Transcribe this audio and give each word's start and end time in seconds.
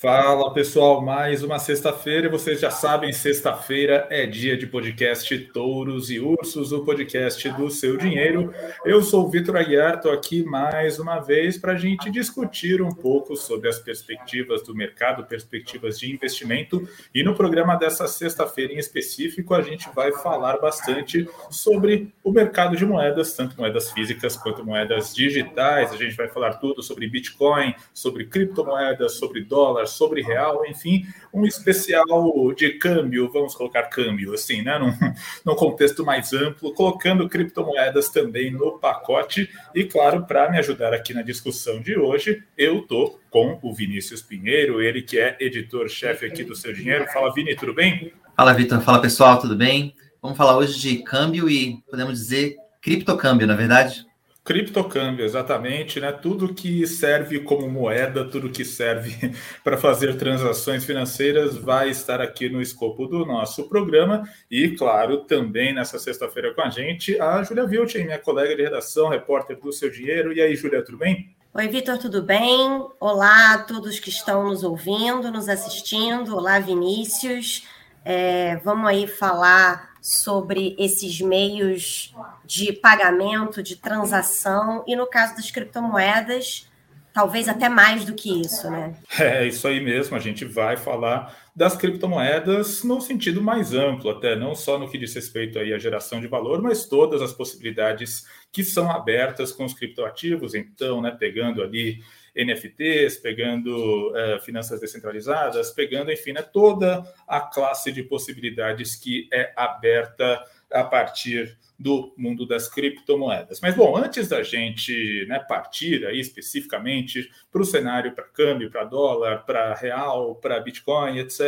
Fala 0.00 0.50
pessoal, 0.54 1.02
mais 1.02 1.42
uma 1.42 1.58
sexta-feira 1.58 2.30
vocês 2.30 2.58
já 2.58 2.70
sabem, 2.70 3.12
sexta-feira 3.12 4.06
é 4.08 4.24
dia 4.24 4.56
de 4.56 4.66
podcast 4.66 5.38
Touros 5.52 6.10
e 6.10 6.18
Ursos, 6.18 6.72
o 6.72 6.82
podcast 6.86 7.46
do 7.50 7.68
seu 7.68 7.98
dinheiro. 7.98 8.50
Eu 8.82 9.02
sou 9.02 9.26
o 9.26 9.28
Vitor 9.28 9.58
Aguiar, 9.58 9.96
estou 9.96 10.10
aqui 10.10 10.42
mais 10.42 10.98
uma 10.98 11.20
vez 11.20 11.58
para 11.58 11.72
a 11.72 11.76
gente 11.76 12.10
discutir 12.10 12.80
um 12.80 12.88
pouco 12.88 13.36
sobre 13.36 13.68
as 13.68 13.78
perspectivas 13.78 14.62
do 14.62 14.74
mercado, 14.74 15.26
perspectivas 15.26 15.98
de 15.98 16.10
investimento. 16.10 16.88
E 17.14 17.22
no 17.22 17.34
programa 17.34 17.76
dessa 17.76 18.08
sexta-feira 18.08 18.72
em 18.72 18.78
específico, 18.78 19.52
a 19.52 19.60
gente 19.60 19.86
vai 19.94 20.12
falar 20.12 20.56
bastante 20.60 21.28
sobre 21.50 22.10
o 22.24 22.32
mercado 22.32 22.74
de 22.74 22.86
moedas, 22.86 23.34
tanto 23.34 23.54
moedas 23.54 23.90
físicas 23.90 24.34
quanto 24.34 24.64
moedas 24.64 25.14
digitais. 25.14 25.92
A 25.92 25.96
gente 25.98 26.16
vai 26.16 26.28
falar 26.28 26.54
tudo 26.54 26.82
sobre 26.82 27.06
Bitcoin, 27.06 27.74
sobre 27.92 28.24
criptomoedas, 28.24 29.18
sobre 29.18 29.44
dólar 29.44 29.89
sobre 29.90 30.22
real, 30.22 30.64
enfim, 30.66 31.06
um 31.32 31.44
especial 31.44 32.06
de 32.54 32.70
câmbio, 32.78 33.30
vamos 33.30 33.54
colocar 33.54 33.82
câmbio 33.84 34.34
assim, 34.34 34.62
né? 34.62 34.78
Num, 34.78 34.92
num 35.44 35.54
contexto 35.54 36.04
mais 36.04 36.32
amplo, 36.32 36.72
colocando 36.72 37.28
criptomoedas 37.28 38.08
também 38.08 38.50
no 38.50 38.78
pacote. 38.78 39.50
E 39.74 39.84
claro, 39.84 40.24
para 40.26 40.50
me 40.50 40.58
ajudar 40.58 40.94
aqui 40.94 41.12
na 41.14 41.22
discussão 41.22 41.80
de 41.80 41.98
hoje, 41.98 42.42
eu 42.56 42.82
tô 42.82 43.18
com 43.30 43.58
o 43.62 43.74
Vinícius 43.74 44.22
Pinheiro, 44.22 44.82
ele 44.82 45.02
que 45.02 45.18
é 45.18 45.36
editor-chefe 45.40 46.26
aqui 46.26 46.44
do 46.44 46.56
Seu 46.56 46.72
Dinheiro. 46.72 47.06
Fala, 47.12 47.32
Vini, 47.32 47.54
tudo 47.54 47.74
bem? 47.74 48.12
Fala, 48.36 48.52
Vitor. 48.54 48.80
Fala, 48.80 49.00
pessoal, 49.00 49.38
tudo 49.38 49.54
bem? 49.54 49.94
Vamos 50.22 50.36
falar 50.36 50.56
hoje 50.56 50.78
de 50.78 51.02
câmbio 51.02 51.48
e 51.48 51.78
podemos 51.90 52.18
dizer 52.18 52.56
criptocâmbio, 52.80 53.46
na 53.46 53.54
é 53.54 53.56
verdade? 53.56 54.09
Criptocâmbio, 54.50 55.24
exatamente, 55.24 56.00
né? 56.00 56.10
Tudo 56.10 56.52
que 56.52 56.84
serve 56.84 57.38
como 57.38 57.70
moeda, 57.70 58.28
tudo 58.28 58.50
que 58.50 58.64
serve 58.64 59.32
para 59.62 59.76
fazer 59.76 60.16
transações 60.16 60.84
financeiras 60.84 61.56
vai 61.56 61.88
estar 61.88 62.20
aqui 62.20 62.48
no 62.48 62.60
escopo 62.60 63.06
do 63.06 63.24
nosso 63.24 63.68
programa. 63.68 64.28
E, 64.50 64.70
claro, 64.70 65.18
também 65.18 65.72
nessa 65.72 66.00
sexta-feira 66.00 66.52
com 66.52 66.62
a 66.62 66.68
gente, 66.68 67.16
a 67.20 67.44
Júlia 67.44 67.64
Vilchen, 67.64 68.04
minha 68.04 68.18
colega 68.18 68.56
de 68.56 68.62
redação, 68.62 69.08
repórter 69.08 69.56
do 69.56 69.72
Seu 69.72 69.88
Dinheiro. 69.88 70.32
E 70.32 70.42
aí, 70.42 70.56
Júlia, 70.56 70.84
tudo 70.84 70.98
bem? 70.98 71.32
Oi, 71.54 71.68
Vitor, 71.68 71.96
tudo 71.98 72.20
bem? 72.20 72.84
Olá 72.98 73.54
a 73.54 73.58
todos 73.58 74.00
que 74.00 74.10
estão 74.10 74.48
nos 74.48 74.64
ouvindo, 74.64 75.30
nos 75.30 75.48
assistindo. 75.48 76.36
Olá, 76.36 76.58
Vinícius. 76.58 77.68
É, 78.04 78.56
vamos 78.64 78.88
aí 78.88 79.06
falar 79.06 79.89
sobre 80.00 80.74
esses 80.78 81.20
meios 81.20 82.14
de 82.44 82.72
pagamento, 82.72 83.62
de 83.62 83.76
transação, 83.76 84.84
e 84.86 84.96
no 84.96 85.06
caso 85.06 85.36
das 85.36 85.50
criptomoedas, 85.50 86.68
talvez 87.12 87.48
até 87.48 87.68
mais 87.68 88.04
do 88.04 88.14
que 88.14 88.40
isso, 88.40 88.70
né? 88.70 88.94
É 89.18 89.46
isso 89.46 89.66
aí 89.66 89.80
mesmo, 89.80 90.16
a 90.16 90.20
gente 90.20 90.44
vai 90.44 90.76
falar 90.76 91.36
das 91.54 91.76
criptomoedas 91.76 92.84
no 92.84 93.00
sentido 93.00 93.42
mais 93.42 93.74
amplo, 93.74 94.10
até 94.10 94.36
não 94.36 94.54
só 94.54 94.78
no 94.78 94.88
que 94.88 94.96
diz 94.96 95.14
respeito 95.14 95.58
aí 95.58 95.74
à 95.74 95.78
geração 95.78 96.20
de 96.20 96.26
valor, 96.26 96.62
mas 96.62 96.86
todas 96.86 97.20
as 97.20 97.32
possibilidades 97.32 98.24
que 98.52 98.64
são 98.64 98.90
abertas 98.90 99.52
com 99.52 99.64
os 99.64 99.74
criptoativos, 99.74 100.54
então, 100.54 101.02
né, 101.02 101.10
pegando 101.10 101.62
ali 101.62 102.02
NFTs, 102.36 103.16
pegando 103.16 104.10
uh, 104.10 104.40
finanças 104.40 104.80
descentralizadas, 104.80 105.70
pegando, 105.70 106.12
enfim, 106.12 106.32
né, 106.32 106.42
toda 106.42 107.02
a 107.26 107.40
classe 107.40 107.92
de 107.92 108.02
possibilidades 108.02 108.96
que 108.96 109.28
é 109.32 109.52
aberta 109.56 110.44
a 110.72 110.84
partir 110.84 111.58
do 111.80 112.12
mundo 112.14 112.46
das 112.46 112.68
criptomoedas. 112.68 113.58
Mas, 113.62 113.74
bom, 113.74 113.96
antes 113.96 114.28
da 114.28 114.42
gente 114.42 115.24
né, 115.26 115.38
partir 115.38 116.04
aí 116.04 116.20
especificamente 116.20 117.30
para 117.50 117.62
o 117.62 117.64
cenário 117.64 118.14
para 118.14 118.24
câmbio, 118.24 118.70
para 118.70 118.84
dólar, 118.84 119.46
para 119.46 119.72
real, 119.72 120.34
para 120.34 120.60
Bitcoin, 120.60 121.18
etc., 121.18 121.40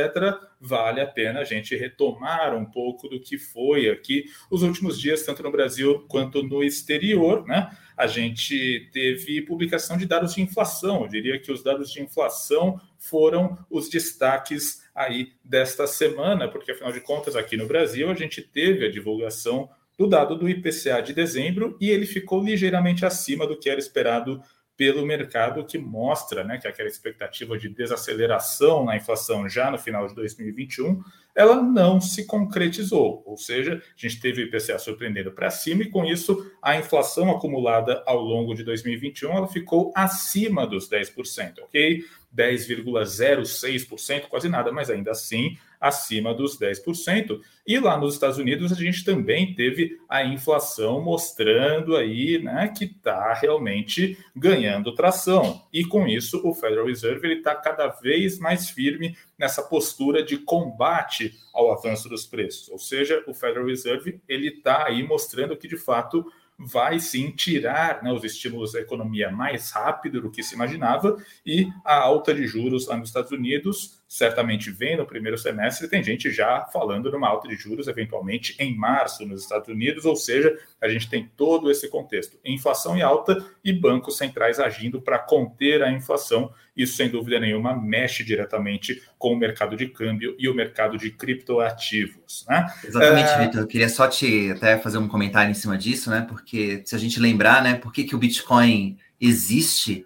vale 0.59 1.03
a 1.03 1.07
pena 1.07 1.41
a 1.41 1.45
gente 1.45 1.77
retomar 1.77 2.57
um 2.57 2.65
pouco 2.65 3.09
do 3.09 3.21
que 3.21 3.37
foi 3.37 3.91
aqui 3.91 4.25
os 4.51 4.63
últimos 4.63 4.99
dias, 4.99 5.23
tanto 5.23 5.43
no 5.43 5.53
Brasil 5.53 6.07
quanto 6.09 6.43
no 6.43 6.65
exterior, 6.65 7.47
né? 7.47 7.71
A 7.95 8.07
gente 8.07 8.89
teve 8.91 9.43
publicação 9.43 9.99
de 9.99 10.07
dados 10.07 10.35
de 10.35 10.41
inflação. 10.41 11.03
Eu 11.03 11.09
diria 11.09 11.39
que 11.39 11.53
os 11.53 11.63
dados 11.63 11.93
de 11.93 12.01
inflação 12.01 12.81
foram 12.97 13.59
os 13.69 13.91
destaques 13.91 14.83
aí 14.95 15.33
desta 15.45 15.87
semana, 15.87 16.49
porque 16.49 16.73
afinal 16.73 16.91
de 16.91 17.01
contas, 17.01 17.37
aqui 17.37 17.55
no 17.55 17.67
Brasil, 17.67 18.11
a 18.11 18.15
gente 18.15 18.41
teve 18.41 18.87
a 18.87 18.91
divulgação 18.91 19.69
do 19.99 20.07
dado 20.07 20.37
do 20.37 20.49
IPCA 20.49 21.03
de 21.03 21.13
dezembro 21.13 21.77
e 21.81 21.91
ele 21.91 22.07
ficou 22.07 22.43
ligeiramente 22.43 23.05
acima 23.05 23.47
do 23.47 23.59
que 23.59 23.69
era 23.69 23.79
esperado 23.79 24.43
pelo 24.77 25.07
mercado, 25.07 25.65
que 25.65 25.79
mostra 25.79 26.43
né, 26.43 26.59
que 26.59 26.67
aquela 26.67 26.89
expectativa 26.89 27.59
de 27.59 27.69
desaceleração 27.69 28.85
na 28.85 28.97
inflação 28.97 29.49
já 29.49 29.71
no 29.71 29.79
final 29.79 30.07
de 30.07 30.15
2021 30.15 31.03
ela 31.35 31.63
não 31.63 32.01
se 32.01 32.27
concretizou, 32.27 33.23
ou 33.25 33.39
seja, 33.39 33.75
a 33.75 33.81
gente 33.97 34.21
teve 34.21 34.43
o 34.43 34.45
IPCA 34.47 34.79
surpreendendo 34.79 35.33
para 35.33 35.51
cima 35.51 35.83
e 35.83 35.89
com 35.89 36.05
isso 36.05 36.51
a 36.61 36.77
inflação 36.77 37.31
acumulada 37.31 38.03
ao 38.07 38.21
longo 38.21 38.55
de 38.55 38.63
2021 38.65 39.31
ela 39.33 39.49
ficou 39.49 39.93
acima 39.95 40.67
dos 40.67 40.91
10%, 40.91 41.61
ok? 41.63 42.05
10,06%, 42.37 44.23
quase 44.29 44.49
nada, 44.49 44.73
mas 44.73 44.91
ainda 44.91 45.11
assim 45.11 45.57
acima 45.83 46.33
dos 46.33 46.57
10%. 46.57 47.41
E 47.67 47.79
lá 47.81 47.99
nos 47.99 48.15
Estados 48.15 48.39
Unidos 48.39 48.71
a 48.71 48.77
gente 48.77 49.05
também 49.05 49.53
teve 49.53 49.99
a 50.09 50.25
inflação 50.25 51.03
mostrando 51.03 51.97
aí, 51.97 52.41
né, 52.41 52.73
que 52.75 52.85
está 52.85 53.35
realmente 53.35 54.17
ganhando 54.35 54.95
tração. 54.95 55.67
E 55.73 55.85
com 55.85 56.07
isso 56.07 56.41
o 56.45 56.55
Federal 56.55 56.87
Reserve 56.87 57.33
está 57.35 57.57
cada 57.57 57.89
vez 57.89 58.39
mais 58.39 58.71
firme 58.71 59.17
nessa 59.37 59.61
postura 59.63 60.23
de 60.23 60.39
combate 60.39 61.35
ao 61.53 61.73
avanço 61.73 62.09
dos 62.09 62.25
preços. 62.25 62.69
Ou 62.69 62.79
seja, 62.79 63.25
o 63.27 63.35
Federal 63.35 63.67
Reserve 63.67 64.21
ele 64.29 64.49
está 64.49 64.87
aí 64.87 65.03
mostrando 65.03 65.57
que 65.57 65.67
de 65.67 65.77
fato 65.77 66.25
vai 66.59 67.01
sim 67.01 67.31
tirar 67.33 68.03
né, 68.03 68.13
os 68.13 68.23
estímulos 68.23 68.73
da 68.73 68.81
economia 68.81 69.31
mais 69.31 69.73
rápido 69.73 70.21
do 70.21 70.31
que 70.31 70.43
se 70.43 70.55
imaginava 70.55 71.17
e 71.45 71.69
a 71.85 71.97
alta 71.97 72.33
de 72.33 72.47
juros 72.47 72.87
lá 72.87 72.97
nos 72.97 73.09
Estados 73.09 73.33
Unidos 73.33 74.01
certamente 74.13 74.71
vem 74.71 74.95
no 74.95 75.07
primeiro 75.07 75.39
semestre. 75.39 75.89
Tem 75.89 76.05
gente 76.05 76.31
já 76.31 76.67
falando 76.71 77.11
numa 77.11 77.27
alta 77.27 77.49
de 77.49 77.57
juros 77.57 77.89
eventualmente 77.89 78.55
em 78.59 78.77
março 78.77 79.25
nos 79.25 79.41
Estados 79.41 79.69
Unidos, 79.69 80.05
ou 80.05 80.15
seja, 80.15 80.55
a 80.83 80.87
gente 80.87 81.09
tem 81.09 81.31
todo 81.35 81.71
esse 81.71 81.89
contexto: 81.89 82.37
inflação 82.45 82.95
e 82.95 83.01
alta 83.01 83.43
e 83.65 83.73
bancos 83.73 84.19
centrais 84.19 84.61
agindo 84.61 85.01
para 85.01 85.19
conter 85.19 85.83
a 85.83 85.91
inflação. 85.91 86.53
Isso, 86.77 86.95
sem 86.95 87.09
dúvida 87.09 87.41
nenhuma, 87.41 87.75
mexe 87.75 88.23
diretamente 88.23 89.03
com 89.19 89.33
o 89.33 89.37
mercado 89.37 89.77
de 89.77 89.89
câmbio 89.89 90.37
e 90.39 90.47
o 90.47 90.55
mercado 90.55 90.99
de 90.99 91.11
criptoativos. 91.11 92.45
Né? 92.47 92.67
Exatamente, 92.85 93.31
é... 93.31 93.47
Vitor. 93.47 93.61
Eu 93.63 93.67
queria 93.67 93.89
só 93.89 94.07
te 94.09 94.51
até 94.51 94.79
fazer 94.79 94.99
um 94.99 95.09
comentário 95.09 95.51
em 95.51 95.55
cima 95.55 95.79
disso, 95.79 96.11
né? 96.11 96.27
Porque 96.29 96.83
se 96.85 96.95
a 96.95 96.99
gente 96.99 97.19
lembrar, 97.19 97.63
né, 97.63 97.75
por 97.77 97.91
que, 97.91 98.05
que 98.05 98.15
o 98.15 98.19
Bitcoin 98.19 98.99
existe, 99.19 100.05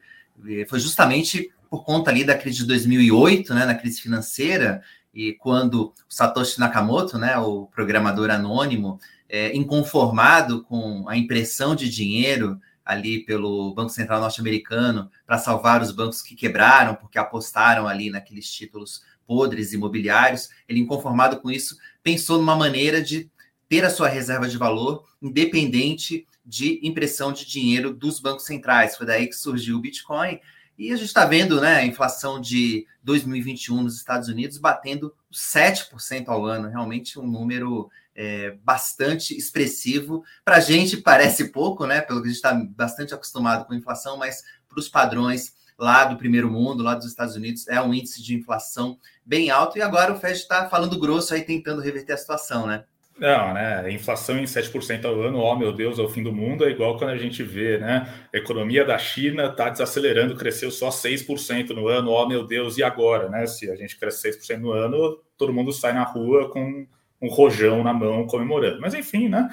eh, 0.48 0.64
foi 0.68 0.78
justamente 0.78 1.50
por 1.76 1.84
conta 1.84 2.10
ali 2.10 2.24
da 2.24 2.34
crise 2.34 2.58
de 2.58 2.64
2008, 2.64 3.52
né, 3.52 3.66
na 3.66 3.74
crise 3.74 4.00
financeira, 4.00 4.82
e 5.12 5.34
quando 5.34 5.92
Satoshi 6.08 6.58
Nakamoto, 6.58 7.18
né, 7.18 7.36
o 7.36 7.66
programador 7.66 8.30
anônimo, 8.30 8.98
é, 9.28 9.54
inconformado 9.54 10.64
com 10.64 11.06
a 11.06 11.18
impressão 11.18 11.76
de 11.76 11.90
dinheiro 11.90 12.58
ali 12.82 13.26
pelo 13.26 13.74
Banco 13.74 13.90
Central 13.90 14.20
norte-americano 14.20 15.10
para 15.26 15.36
salvar 15.36 15.82
os 15.82 15.92
bancos 15.92 16.22
que 16.22 16.34
quebraram 16.34 16.94
porque 16.94 17.18
apostaram 17.18 17.86
ali 17.86 18.08
naqueles 18.08 18.50
títulos 18.50 19.02
podres 19.26 19.74
imobiliários, 19.74 20.48
ele 20.66 20.80
inconformado 20.80 21.40
com 21.40 21.50
isso 21.50 21.76
pensou 22.02 22.38
numa 22.38 22.56
maneira 22.56 23.02
de 23.02 23.30
ter 23.68 23.84
a 23.84 23.90
sua 23.90 24.08
reserva 24.08 24.48
de 24.48 24.56
valor 24.56 25.04
independente 25.20 26.26
de 26.42 26.80
impressão 26.82 27.32
de 27.32 27.44
dinheiro 27.44 27.92
dos 27.92 28.18
bancos 28.18 28.46
centrais. 28.46 28.96
Foi 28.96 29.04
daí 29.04 29.26
que 29.26 29.34
surgiu 29.34 29.76
o 29.76 29.80
Bitcoin 29.80 30.40
e 30.78 30.92
a 30.92 30.96
gente 30.96 31.06
está 31.06 31.24
vendo 31.24 31.60
né, 31.60 31.76
a 31.76 31.86
inflação 31.86 32.40
de 32.40 32.86
2021 33.02 33.82
nos 33.82 33.96
Estados 33.96 34.28
Unidos 34.28 34.58
batendo 34.58 35.14
7% 35.32 36.28
ao 36.28 36.44
ano, 36.44 36.68
realmente 36.68 37.18
um 37.18 37.26
número 37.26 37.90
é, 38.14 38.56
bastante 38.62 39.36
expressivo. 39.36 40.24
Para 40.44 40.56
a 40.56 40.60
gente 40.60 40.96
parece 40.96 41.52
pouco, 41.52 41.86
né? 41.86 42.00
Pelo 42.00 42.20
que 42.20 42.28
a 42.28 42.30
gente 42.30 42.36
está 42.36 42.54
bastante 42.54 43.14
acostumado 43.14 43.66
com 43.66 43.74
inflação, 43.74 44.16
mas 44.16 44.42
para 44.68 44.80
os 44.80 44.88
padrões 44.88 45.54
lá 45.78 46.06
do 46.06 46.16
primeiro 46.16 46.50
mundo, 46.50 46.82
lá 46.82 46.94
dos 46.94 47.06
Estados 47.06 47.36
Unidos, 47.36 47.68
é 47.68 47.80
um 47.80 47.92
índice 47.92 48.22
de 48.22 48.34
inflação 48.34 48.98
bem 49.24 49.50
alto. 49.50 49.76
E 49.76 49.82
agora 49.82 50.12
o 50.12 50.18
Fed 50.18 50.38
está 50.38 50.68
falando 50.68 50.98
grosso 50.98 51.34
aí, 51.34 51.42
tentando 51.42 51.82
reverter 51.82 52.14
a 52.14 52.18
situação, 52.18 52.66
né? 52.66 52.84
Não, 53.18 53.54
né? 53.54 53.90
Inflação 53.90 54.38
em 54.38 54.44
7% 54.44 55.06
ao 55.06 55.18
ano, 55.22 55.38
oh 55.38 55.56
meu 55.56 55.72
Deus, 55.72 55.98
é 55.98 56.02
o 56.02 56.08
fim 56.08 56.22
do 56.22 56.32
mundo, 56.32 56.66
é 56.66 56.70
igual 56.70 56.98
quando 56.98 57.10
a 57.10 57.16
gente 57.16 57.42
vê, 57.42 57.78
né? 57.78 58.12
A 58.32 58.36
economia 58.36 58.84
da 58.84 58.98
China 58.98 59.46
está 59.46 59.70
desacelerando, 59.70 60.36
cresceu 60.36 60.70
só 60.70 60.90
6% 60.90 61.70
no 61.70 61.88
ano, 61.88 62.10
oh 62.10 62.28
meu 62.28 62.46
Deus, 62.46 62.76
e 62.76 62.82
agora, 62.82 63.30
né? 63.30 63.46
Se 63.46 63.70
a 63.70 63.74
gente 63.74 63.98
cresce 63.98 64.28
6% 64.28 64.58
no 64.60 64.70
ano, 64.70 65.18
todo 65.38 65.52
mundo 65.52 65.72
sai 65.72 65.94
na 65.94 66.04
rua 66.04 66.50
com 66.50 66.86
um 67.22 67.28
rojão 67.28 67.82
na 67.82 67.94
mão 67.94 68.26
comemorando. 68.26 68.82
Mas 68.82 68.92
enfim, 68.92 69.30
né? 69.30 69.48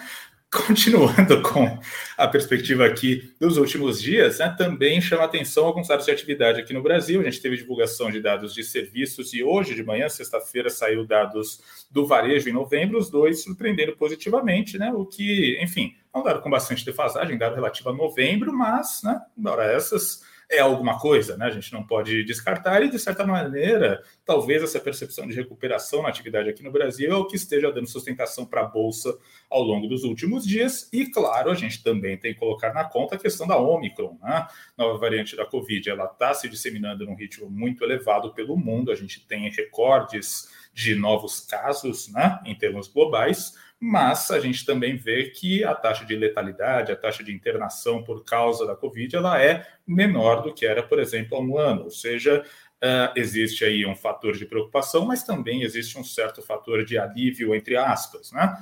Continuando 0.53 1.41
com 1.43 1.79
a 2.15 2.27
perspectiva 2.27 2.85
aqui 2.85 3.33
dos 3.39 3.57
últimos 3.57 4.01
dias, 4.01 4.39
né, 4.39 4.53
também 4.57 5.01
chama 5.01 5.23
atenção 5.23 5.65
alguns 5.65 5.87
dados 5.87 6.05
de 6.05 6.11
atividade 6.11 6.61
aqui 6.61 6.73
no 6.73 6.83
Brasil. 6.83 7.19
A 7.19 7.23
gente 7.23 7.41
teve 7.41 7.57
divulgação 7.57 8.11
de 8.11 8.21
dados 8.21 8.53
de 8.53 8.63
serviços 8.63 9.33
e 9.33 9.43
hoje 9.43 9.75
de 9.75 9.83
manhã, 9.83 10.07
sexta-feira, 10.07 10.69
saiu 10.69 11.05
dados 11.05 11.61
do 11.89 12.05
varejo 12.05 12.47
em 12.47 12.53
novembro, 12.53 12.97
os 12.97 13.09
dois 13.09 13.43
surpreendendo 13.43 13.97
positivamente, 13.97 14.77
né? 14.77 14.91
O 14.93 15.05
que, 15.05 15.59
enfim, 15.61 15.95
é 16.13 16.17
um 16.17 16.23
dado 16.23 16.41
com 16.41 16.49
bastante 16.49 16.85
defasagem, 16.85 17.37
dado 17.37 17.55
relativo 17.55 17.89
a 17.89 17.93
novembro, 17.93 18.53
mas, 18.53 19.01
né, 19.03 19.19
embora 19.37 19.63
essas 19.63 20.21
é 20.49 20.59
alguma 20.59 20.99
coisa, 20.99 21.37
né? 21.37 21.45
A 21.45 21.49
gente 21.49 21.71
não 21.73 21.85
pode 21.85 22.23
descartar, 22.23 22.83
e 22.83 22.89
de 22.89 22.99
certa 22.99 23.25
maneira, 23.25 24.03
talvez 24.25 24.63
essa 24.63 24.79
percepção 24.79 25.27
de 25.27 25.35
recuperação 25.35 26.01
na 26.01 26.09
atividade 26.09 26.49
aqui 26.49 26.63
no 26.63 26.71
Brasil 26.71 27.11
é 27.11 27.15
o 27.15 27.25
que 27.25 27.35
esteja 27.35 27.71
dando 27.71 27.87
sustentação 27.87 28.45
para 28.45 28.61
a 28.61 28.65
Bolsa 28.65 29.17
ao 29.49 29.61
longo 29.61 29.87
dos 29.87 30.03
últimos 30.03 30.45
dias. 30.45 30.89
E, 30.91 31.05
claro, 31.07 31.51
a 31.51 31.55
gente 31.55 31.83
também 31.83 32.17
tem 32.17 32.33
que 32.33 32.39
colocar 32.39 32.73
na 32.73 32.83
conta 32.83 33.15
a 33.15 33.19
questão 33.19 33.47
da 33.47 33.57
Omicron, 33.57 34.17
né? 34.21 34.47
Nova 34.77 34.97
variante 34.97 35.35
da 35.35 35.45
Covid, 35.45 35.89
ela 35.89 36.05
está 36.05 36.33
se 36.33 36.47
disseminando 36.47 37.05
num 37.05 37.15
ritmo 37.15 37.49
muito 37.49 37.83
elevado 37.83 38.33
pelo 38.33 38.57
mundo, 38.57 38.91
a 38.91 38.95
gente 38.95 39.25
tem 39.25 39.49
recordes 39.49 40.49
de 40.73 40.95
novos 40.95 41.39
casos, 41.41 42.11
né, 42.11 42.39
em 42.45 42.55
termos 42.55 42.87
globais 42.87 43.53
mas 43.85 44.31
a 44.31 44.39
gente 44.39 44.65
também 44.65 44.95
vê 44.95 45.25
que 45.25 45.61
a 45.61 45.75
taxa 45.75 46.05
de 46.05 46.15
letalidade, 46.15 46.89
a 46.89 46.95
taxa 46.95 47.21
de 47.21 47.33
internação 47.33 48.01
por 48.01 48.23
causa 48.23 48.65
da 48.65 48.77
Covid, 48.77 49.13
ela 49.13 49.43
é 49.43 49.67
menor 49.85 50.41
do 50.41 50.53
que 50.53 50.65
era, 50.65 50.81
por 50.81 50.99
exemplo, 50.99 51.37
há 51.37 51.41
um 51.41 51.57
ano. 51.57 51.83
Ou 51.83 51.89
seja, 51.89 52.45
uh, 52.81 53.11
existe 53.13 53.65
aí 53.65 53.85
um 53.85 53.93
fator 53.93 54.37
de 54.37 54.45
preocupação, 54.45 55.05
mas 55.05 55.23
também 55.23 55.63
existe 55.63 55.99
um 55.99 56.03
certo 56.03 56.41
fator 56.41 56.85
de 56.85 56.97
alívio, 56.97 57.53
entre 57.53 57.75
aspas, 57.75 58.31
né? 58.31 58.55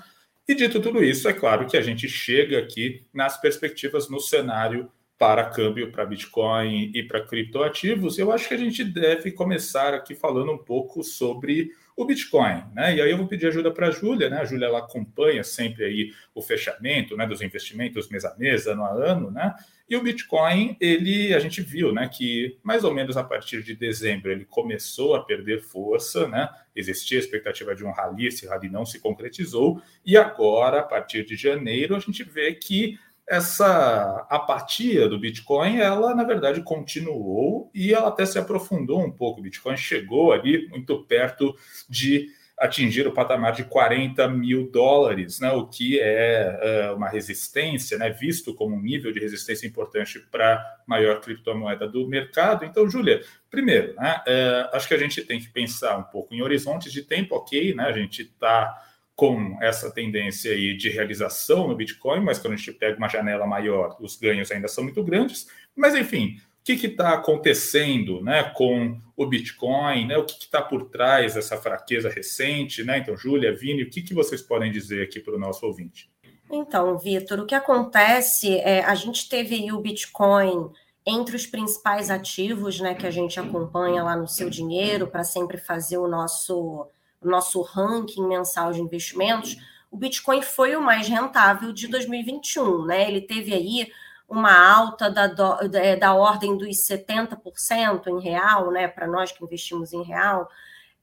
E 0.47 0.55
dito 0.55 0.81
tudo 0.81 1.03
isso, 1.03 1.29
é 1.29 1.33
claro 1.33 1.67
que 1.67 1.77
a 1.77 1.81
gente 1.83 2.09
chega 2.09 2.57
aqui 2.57 3.05
nas 3.13 3.39
perspectivas 3.39 4.09
no 4.09 4.19
cenário 4.19 4.91
para 5.19 5.51
câmbio, 5.51 5.91
para 5.91 6.03
Bitcoin 6.03 6.91
e 6.95 7.03
para 7.03 7.21
criptoativos. 7.21 8.17
Eu 8.17 8.31
acho 8.31 8.47
que 8.47 8.55
a 8.55 8.57
gente 8.57 8.83
deve 8.83 9.31
começar 9.31 9.93
aqui 9.93 10.15
falando 10.15 10.51
um 10.51 10.57
pouco 10.57 11.03
sobre 11.03 11.69
o 12.01 12.05
Bitcoin, 12.05 12.63
né? 12.73 12.95
E 12.95 13.01
aí 13.01 13.11
eu 13.11 13.17
vou 13.17 13.27
pedir 13.27 13.47
ajuda 13.47 13.71
para 13.71 13.87
a 13.87 13.91
Júlia, 13.91 14.29
né? 14.29 14.39
A 14.39 14.45
Júlia 14.45 14.65
ela 14.65 14.79
acompanha 14.79 15.43
sempre 15.43 15.85
aí 15.85 16.11
o 16.33 16.41
fechamento, 16.41 17.15
né, 17.15 17.27
dos 17.27 17.41
investimentos 17.41 18.09
mês 18.09 18.25
a 18.25 18.35
mês, 18.37 18.67
ano 18.67 18.83
a 18.83 18.91
ano, 18.91 19.29
né? 19.29 19.53
E 19.89 19.95
o 19.95 20.01
Bitcoin, 20.01 20.77
ele 20.79 21.33
a 21.33 21.39
gente 21.39 21.61
viu, 21.61 21.93
né, 21.93 22.07
que 22.07 22.57
mais 22.63 22.83
ou 22.83 22.93
menos 22.93 23.17
a 23.17 23.23
partir 23.23 23.61
de 23.61 23.75
dezembro 23.75 24.31
ele 24.31 24.45
começou 24.45 25.15
a 25.15 25.23
perder 25.23 25.61
força, 25.61 26.27
né? 26.27 26.49
Existia 26.75 27.17
a 27.17 27.21
expectativa 27.21 27.75
de 27.75 27.83
um 27.83 27.91
rally, 27.91 28.27
esse 28.27 28.47
rally 28.47 28.69
não 28.69 28.85
se 28.85 28.99
concretizou, 28.99 29.81
e 30.05 30.17
agora 30.17 30.79
a 30.79 30.83
partir 30.83 31.25
de 31.25 31.35
janeiro 31.35 31.95
a 31.95 31.99
gente 31.99 32.23
vê 32.23 32.53
que 32.53 32.97
essa 33.31 34.27
apatia 34.29 35.07
do 35.07 35.17
Bitcoin, 35.17 35.77
ela 35.77 36.13
na 36.13 36.25
verdade 36.25 36.61
continuou 36.61 37.71
e 37.73 37.93
ela 37.93 38.09
até 38.09 38.25
se 38.25 38.37
aprofundou 38.37 39.01
um 39.01 39.09
pouco. 39.09 39.39
O 39.39 39.43
Bitcoin 39.43 39.77
chegou 39.77 40.33
ali 40.33 40.67
muito 40.67 41.01
perto 41.05 41.55
de 41.89 42.27
atingir 42.59 43.07
o 43.07 43.13
patamar 43.13 43.53
de 43.53 43.63
40 43.63 44.27
mil 44.27 44.69
dólares, 44.69 45.39
né, 45.39 45.49
o 45.49 45.65
que 45.65 45.97
é, 45.97 46.59
é 46.61 46.91
uma 46.91 47.07
resistência, 47.07 47.97
né, 47.97 48.09
visto 48.09 48.53
como 48.53 48.75
um 48.75 48.81
nível 48.81 49.13
de 49.13 49.21
resistência 49.21 49.65
importante 49.65 50.19
para 50.29 50.55
a 50.55 50.83
maior 50.85 51.21
criptomoeda 51.21 51.87
do 51.87 52.05
mercado. 52.09 52.65
Então, 52.65 52.89
Júlia, 52.89 53.23
primeiro, 53.49 53.95
né, 53.95 54.21
é, 54.27 54.69
acho 54.73 54.89
que 54.89 54.93
a 54.93 54.99
gente 54.99 55.23
tem 55.23 55.39
que 55.39 55.47
pensar 55.47 55.97
um 55.97 56.03
pouco 56.03 56.35
em 56.35 56.41
horizontes 56.41 56.91
de 56.91 57.01
tempo, 57.01 57.33
ok, 57.33 57.73
né, 57.73 57.85
a 57.85 57.93
gente 57.93 58.23
está 58.23 58.77
com 59.21 59.55
essa 59.61 59.91
tendência 59.91 60.51
aí 60.51 60.75
de 60.75 60.89
realização 60.89 61.67
no 61.67 61.75
Bitcoin, 61.75 62.21
mas 62.21 62.39
quando 62.39 62.55
a 62.55 62.57
gente 62.57 62.71
pega 62.71 62.97
uma 62.97 63.07
janela 63.07 63.45
maior, 63.45 63.95
os 63.99 64.15
ganhos 64.15 64.51
ainda 64.51 64.67
são 64.67 64.83
muito 64.83 65.03
grandes. 65.03 65.45
Mas, 65.75 65.93
enfim, 65.93 66.37
o 66.59 66.63
que 66.63 66.87
está 66.87 67.13
acontecendo 67.13 68.19
né, 68.23 68.51
com 68.55 68.99
o 69.15 69.27
Bitcoin? 69.27 70.07
Né, 70.07 70.17
o 70.17 70.25
que 70.25 70.45
está 70.45 70.59
por 70.59 70.89
trás 70.89 71.35
dessa 71.35 71.55
fraqueza 71.55 72.09
recente? 72.09 72.83
Né? 72.83 72.97
Então, 72.97 73.15
Júlia, 73.15 73.55
Vini, 73.55 73.83
o 73.83 73.91
que, 73.91 74.01
que 74.01 74.15
vocês 74.15 74.41
podem 74.41 74.71
dizer 74.71 75.03
aqui 75.03 75.19
para 75.19 75.35
o 75.35 75.39
nosso 75.39 75.67
ouvinte? 75.67 76.09
Então, 76.51 76.97
Vitor, 76.97 77.41
o 77.41 77.45
que 77.45 77.53
acontece 77.53 78.57
é 78.57 78.83
a 78.83 78.95
gente 78.95 79.29
teve 79.29 79.71
o 79.71 79.79
Bitcoin 79.79 80.71
entre 81.05 81.35
os 81.35 81.45
principais 81.45 82.09
ativos 82.09 82.79
né, 82.79 82.95
que 82.95 83.05
a 83.05 83.11
gente 83.11 83.39
acompanha 83.39 84.01
lá 84.01 84.15
no 84.15 84.27
seu 84.27 84.49
dinheiro 84.49 85.05
para 85.05 85.23
sempre 85.23 85.59
fazer 85.59 85.99
o 85.99 86.07
nosso 86.07 86.87
nosso 87.21 87.61
ranking 87.61 88.27
mensal 88.27 88.71
de 88.71 88.81
investimentos, 88.81 89.57
o 89.89 89.97
Bitcoin 89.97 90.41
foi 90.41 90.75
o 90.75 90.81
mais 90.81 91.07
rentável 91.07 91.73
de 91.73 91.87
2021, 91.87 92.85
né? 92.85 93.07
Ele 93.07 93.21
teve 93.21 93.53
aí 93.53 93.91
uma 94.27 94.57
alta 94.57 95.11
da, 95.11 95.27
da, 95.27 95.95
da 95.99 96.13
ordem 96.13 96.57
dos 96.57 96.77
70% 96.87 98.07
em 98.07 98.21
real, 98.21 98.71
né? 98.71 98.87
Para 98.87 99.05
nós 99.05 99.31
que 99.33 99.43
investimos 99.43 99.91
em 99.91 100.01
real. 100.01 100.49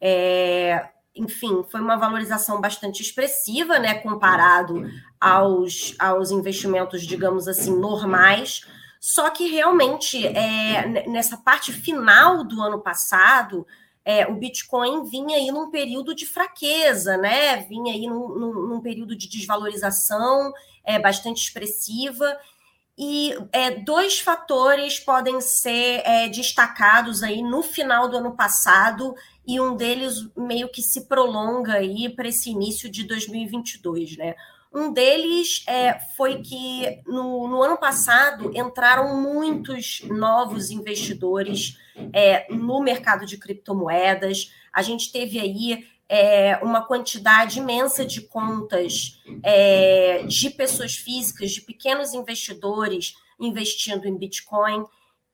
É, 0.01 0.89
enfim, 1.15 1.63
foi 1.71 1.81
uma 1.81 1.97
valorização 1.97 2.61
bastante 2.61 3.03
expressiva, 3.03 3.79
né? 3.79 3.95
Comparado 3.95 4.91
aos, 5.21 5.95
aos 5.99 6.31
investimentos, 6.31 7.07
digamos 7.07 7.47
assim, 7.47 7.79
normais. 7.79 8.63
Só 8.99 9.29
que 9.29 9.49
realmente, 9.49 10.27
é, 10.27 11.07
nessa 11.07 11.37
parte 11.37 11.73
final 11.73 12.43
do 12.43 12.63
ano 12.63 12.81
passado, 12.81 13.67
é, 14.09 14.27
o 14.27 14.37
Bitcoin 14.37 15.05
vinha 15.05 15.37
aí 15.37 15.51
num 15.51 15.71
período 15.71 16.15
de 16.15 16.25
fraqueza, 16.25 17.19
né? 17.19 17.59
Vinha 17.65 17.93
aí 17.93 18.07
num, 18.07 18.27
num, 18.27 18.69
num 18.69 18.81
período 18.81 19.15
de 19.15 19.29
desvalorização 19.29 20.51
é, 20.83 20.99
bastante 20.99 21.43
expressiva. 21.43 22.35
E 22.97 23.35
é, 23.53 23.71
dois 23.71 24.19
fatores 24.19 24.99
podem 24.99 25.43
ser 25.43 26.01
é, 26.07 26.27
destacados 26.27 27.23
aí 27.23 27.43
no 27.43 27.63
final 27.63 28.09
do 28.09 28.17
ano 28.17 28.35
passado, 28.35 29.15
e 29.47 29.61
um 29.61 29.77
deles 29.77 30.27
meio 30.35 30.71
que 30.71 30.81
se 30.81 31.07
prolonga 31.07 31.75
aí 31.75 32.09
para 32.09 32.29
esse 32.29 32.49
início 32.49 32.91
de 32.91 33.05
2022, 33.05 34.17
né? 34.17 34.35
Um 34.73 34.93
deles 34.93 35.65
é, 35.67 35.99
foi 36.17 36.43
que 36.43 37.03
no, 37.07 37.49
no, 37.49 37.63
ano 37.63 37.79
passado 37.79 38.51
entraram 38.55 39.21
muitos 39.21 40.03
novos 40.05 40.71
investidores 40.71 41.79
é, 42.13 42.53
no 42.53 42.81
mercado 42.81 43.25
de 43.25 43.39
criptomoedas. 43.39 44.53
A 44.73 44.83
gente 44.83 45.11
teve 45.11 45.41
aí 45.41 45.87
é, 46.09 46.57
uma 46.63 46.83
quantidade 46.83 47.59
imensa 47.59 48.05
de 48.05 48.23
contas 48.23 49.23
é, 49.43 50.23
de 50.25 50.51
pessoas 50.51 50.95
físicas, 50.95 51.51
de 51.51 51.63
pequenos 51.63 52.15
investidores 52.15 53.15
investindo 53.39 54.07
em 54.07 54.17
Bitcoin. 54.17 54.85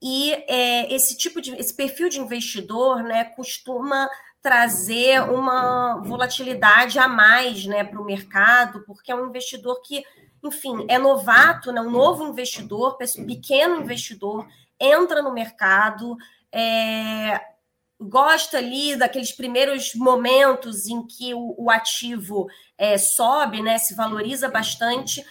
E 0.03 0.33
é, 0.33 0.95
esse 0.95 1.17
tipo 1.17 1.41
de 1.41 1.55
esse 1.55 1.75
perfil 1.75 2.09
de 2.09 2.21
investidor 2.21 3.03
né, 3.03 3.25
costuma 3.25 4.09
trazer 4.45 5.23
uma 5.23 6.03
volatilidade 6.05 6.99
a 6.99 7.09
mais 7.09 7.65
né, 7.65 7.83
para 7.83 7.99
o 7.99 8.05
mercado, 8.05 8.85
porque 8.85 9.11
é 9.11 9.15
um 9.15 9.27
investidor 9.27 9.81
que, 9.81 10.05
enfim, 10.43 10.85
é 10.87 10.99
novato, 10.99 11.73
né, 11.73 11.81
um 11.81 11.91
novo 11.91 12.29
investidor, 12.29 12.99
pequeno 13.27 13.81
investidor, 13.81 14.47
entra 14.79 15.23
no 15.23 15.33
mercado, 15.33 16.15
é, 16.53 17.41
gosta 17.99 18.59
ali 18.59 18.95
daqueles 18.97 19.33
primeiros 19.33 19.95
momentos 19.95 20.89
em 20.89 21.07
que 21.07 21.33
o, 21.33 21.55
o 21.57 21.71
ativo 21.71 22.47
é, 22.77 22.99
sobe, 22.99 23.63
né, 23.63 23.79
se 23.79 23.95
valoriza 23.95 24.51
bastante, 24.51 25.25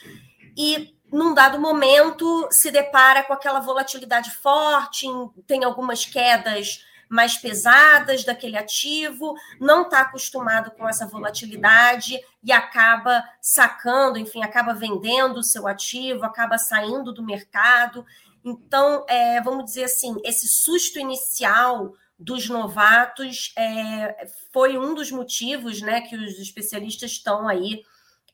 e 0.58 0.98
num 1.12 1.36
dado 1.36 1.60
momento 1.60 2.48
se 2.50 2.72
depara 2.72 3.22
com 3.22 3.34
aquela 3.34 3.60
volatilidade 3.60 4.32
forte, 4.32 5.06
tem 5.46 5.64
algumas 5.64 6.04
quedas 6.04 6.80
mais 7.14 7.38
pesadas 7.38 8.24
daquele 8.24 8.58
ativo, 8.58 9.36
não 9.60 9.84
está 9.84 10.02
acostumado 10.02 10.72
com 10.72 10.90
essa 10.90 11.06
volatilidade 11.06 12.20
e 12.44 12.52
acaba 12.52 13.24
sacando, 13.40 14.18
enfim, 14.18 14.44
acaba 14.44 14.74
vendendo 14.74 15.38
o 15.38 15.44
seu 15.44 15.68
ativo, 15.68 16.26
acaba 16.26 16.58
saindo 16.58 17.14
do 17.14 17.24
mercado. 17.24 18.04
Então, 18.44 19.06
é, 19.08 19.40
vamos 19.42 19.66
dizer 19.66 19.84
assim, 19.84 20.18
esse 20.24 20.48
susto 20.48 21.00
inicial 21.00 21.94
dos 22.18 22.50
novatos 22.50 23.54
é, 23.58 24.28
foi 24.52 24.78
um 24.78 24.96
dos 24.96 25.12
motivos 25.12 25.82
né, 25.82 26.02
que 26.02 26.16
os 26.16 26.40
especialistas 26.40 27.12
estão 27.12 27.48
aí 27.48 27.84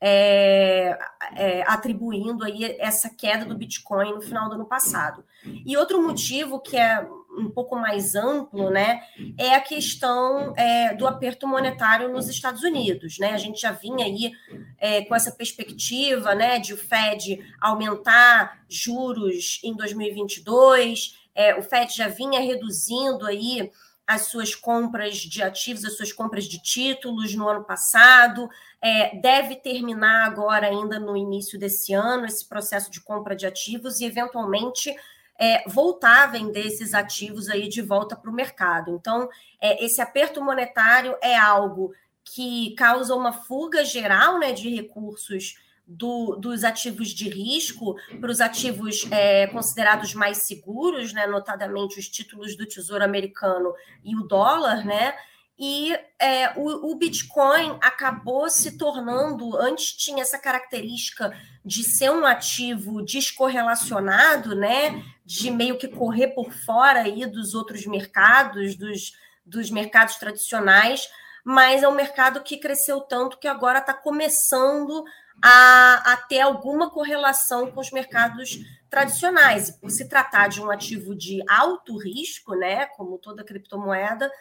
é, 0.02 0.98
é, 1.36 1.64
atribuindo 1.64 2.46
aí 2.46 2.78
essa 2.80 3.10
queda 3.10 3.44
do 3.44 3.58
Bitcoin 3.58 4.14
no 4.14 4.22
final 4.22 4.48
do 4.48 4.56
ano 4.56 4.66
passado. 4.66 5.26
E 5.66 5.76
outro 5.76 6.02
motivo 6.02 6.60
que 6.60 6.78
é 6.78 7.06
um 7.38 7.50
pouco 7.50 7.76
mais 7.76 8.16
amplo, 8.16 8.70
né, 8.70 9.02
é 9.38 9.54
a 9.54 9.62
questão 9.62 10.54
é, 10.58 10.94
do 10.96 11.08
aperto 11.08 11.48
monetário 11.48 12.10
nos 12.10 12.28
Estados 12.28 12.64
Unidos, 12.64 13.20
né? 13.20 13.32
A 13.32 13.38
gente 13.38 13.62
já 13.62 13.72
vinha 13.72 14.06
aí 14.06 14.32
é, 14.78 15.06
com 15.06 15.16
essa 15.16 15.32
perspectiva, 15.32 16.34
né, 16.34 16.60
de 16.60 16.74
o 16.74 16.78
Fed 16.78 17.40
aumentar 17.62 18.64
juros 18.68 19.60
em 19.64 19.76
2022, 19.76 21.20
é, 21.36 21.56
o 21.56 21.62
Fed 21.62 21.96
já 21.96 22.08
vinha 22.08 22.40
reduzindo 22.40 23.26
aí 23.26 23.72
as 24.10 24.24
suas 24.24 24.56
compras 24.56 25.18
de 25.18 25.44
ativos, 25.44 25.86
as 25.86 25.96
suas 25.96 26.12
compras 26.12 26.46
de 26.46 26.60
títulos 26.60 27.36
no 27.36 27.48
ano 27.48 27.64
passado. 27.64 28.50
É, 28.82 29.16
deve 29.20 29.56
terminar 29.56 30.26
agora, 30.26 30.66
ainda 30.66 31.00
no 31.00 31.16
início 31.16 31.60
desse 31.60 31.94
ano, 31.94 32.26
esse 32.26 32.44
processo 32.50 32.90
de 32.90 33.00
compra 33.02 33.36
de 33.36 33.46
ativos 33.46 34.00
e, 34.00 34.06
eventualmente, 34.06 34.96
é, 35.40 35.64
voltar 35.68 36.24
a 36.24 36.28
vender 36.28 36.68
esses 36.68 36.94
ativos 36.94 37.50
aí 37.50 37.70
de 37.70 37.82
volta 37.82 38.16
para 38.16 38.30
o 38.30 38.34
mercado. 38.34 38.92
Então, 38.92 39.30
é, 39.62 39.84
esse 39.84 40.02
aperto 40.02 40.44
monetário 40.44 41.16
é 41.22 41.38
algo 41.38 41.94
que 42.24 42.76
causa 42.76 43.16
uma 43.16 43.32
fuga 43.32 43.86
geral 43.86 44.38
né, 44.38 44.52
de 44.52 44.70
recursos 44.70 45.56
do, 45.88 46.36
dos 46.36 46.64
ativos 46.64 47.10
de 47.10 47.30
risco 47.30 47.96
para 48.20 48.30
os 48.30 48.40
ativos 48.42 49.08
é, 49.10 49.48
considerados 49.48 50.14
mais 50.14 50.44
seguros, 50.44 51.14
né, 51.14 51.26
notadamente 51.26 51.98
os 51.98 52.08
títulos 52.08 52.56
do 52.56 52.68
Tesouro 52.68 53.04
Americano 53.04 53.74
e 54.04 54.16
o 54.16 54.24
dólar, 54.24 54.86
né? 54.86 55.16
E 55.62 55.94
é, 56.18 56.54
o, 56.56 56.90
o, 56.90 56.96
Bitcoin 56.96 57.78
acabou 57.82 58.50
se 58.50 58.78
tornando, 58.78 59.58
antes 59.58 59.92
tinha 59.92 60.22
essa 60.22 60.40
característica 60.40 61.38
de 61.66 61.84
ser 61.84 62.12
um 62.12 62.26
ativo 62.26 63.02
descorrelacionado, 63.04 64.56
né? 64.56 65.04
De 65.26 65.52
meio 65.52 65.78
que 65.78 65.90
correr 65.90 66.30
por 66.30 66.54
fora 66.54 67.02
aí 67.02 67.26
dos 67.26 67.54
outros 67.54 67.86
mercados, 67.86 68.78
dos, 68.78 69.12
dos 69.46 69.70
mercados 69.70 70.16
tradicionais, 70.16 71.10
mas 71.44 71.84
é 71.84 71.90
um 71.90 71.96
mercado 71.96 72.42
que 72.42 72.56
cresceu 72.56 73.02
tanto 73.02 73.38
que 73.38 73.48
agora 73.48 73.80
está 73.80 73.94
começando 73.94 75.04
a, 75.44 76.14
a 76.14 76.18
ter 76.18 76.40
alguma 76.40 76.90
correlação 76.90 77.70
com 77.70 77.82
os 77.82 77.92
mercados 77.92 78.60
tradicionais. 78.90 79.68
E 79.68 79.80
por 79.80 79.90
se 79.90 80.08
tratar 80.08 80.48
de 80.48 80.62
um 80.62 80.72
ativo 80.72 81.14
de 81.14 81.44
alto 81.50 81.98
risco, 81.98 82.56
né, 82.56 82.86
como 82.86 83.18
toda 83.18 83.44
criptomoeda, 83.44 84.32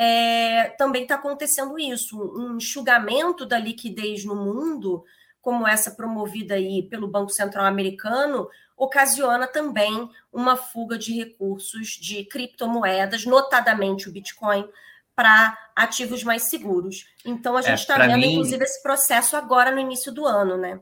é, 0.00 0.68
também 0.78 1.02
está 1.02 1.16
acontecendo 1.16 1.76
isso, 1.76 2.16
um 2.36 2.56
enxugamento 2.56 3.44
da 3.44 3.58
liquidez 3.58 4.24
no 4.24 4.36
mundo, 4.36 5.04
como 5.40 5.66
essa 5.66 5.90
promovida 5.90 6.54
aí 6.54 6.84
pelo 6.84 7.08
Banco 7.08 7.30
Central 7.30 7.66
Americano, 7.66 8.48
ocasiona 8.76 9.48
também 9.48 10.08
uma 10.32 10.56
fuga 10.56 10.96
de 10.96 11.12
recursos 11.12 11.88
de 12.00 12.24
criptomoedas, 12.24 13.26
notadamente 13.26 14.08
o 14.08 14.12
Bitcoin, 14.12 14.68
para 15.16 15.58
ativos 15.74 16.22
mais 16.22 16.44
seguros. 16.44 17.06
Então 17.24 17.56
a 17.56 17.62
gente 17.62 17.80
está 17.80 17.96
é, 17.96 18.06
vendo, 18.06 18.20
mim, 18.20 18.34
inclusive, 18.34 18.62
esse 18.62 18.80
processo 18.80 19.36
agora 19.36 19.72
no 19.72 19.80
início 19.80 20.12
do 20.12 20.24
ano, 20.24 20.56
né? 20.56 20.80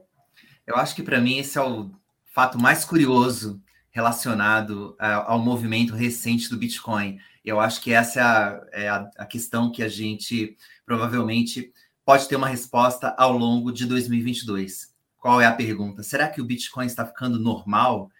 Eu 0.67 0.77
acho 0.77 0.95
que 0.95 1.03
para 1.03 1.23
mim 1.23 1.39
esse 1.39 1.57
é 1.57 1.63
o 1.63 1.91
fato 2.35 2.59
mais 2.59 2.85
curioso 2.85 3.63
relacionado 3.97 4.95
ao 4.99 5.39
movimento 5.39 5.95
recente 5.95 6.51
do 6.51 6.59
Bitcoin. 6.59 7.19
Eu 7.43 7.59
acho 7.59 7.81
que 7.81 7.95
essa 7.95 8.21
é 8.21 8.23
a, 8.23 8.63
é 8.75 8.89
a 9.17 9.25
questão 9.25 9.73
que 9.73 9.83
a 9.83 9.89
gente 9.89 10.55
provavelmente 10.85 11.73
pode 12.05 12.29
ter 12.29 12.37
uma 12.37 12.47
resposta 12.47 13.15
ao 13.17 13.33
longo 13.33 13.73
de 13.73 13.87
2022. 13.87 14.95
Qual 15.17 15.41
é 15.41 15.47
a 15.47 15.53
pergunta? 15.53 16.03
Será 16.03 16.29
que 16.29 16.43
o 16.43 16.45
Bitcoin 16.45 16.85
está 16.85 17.07
ficando 17.07 17.39
normal? 17.39 18.11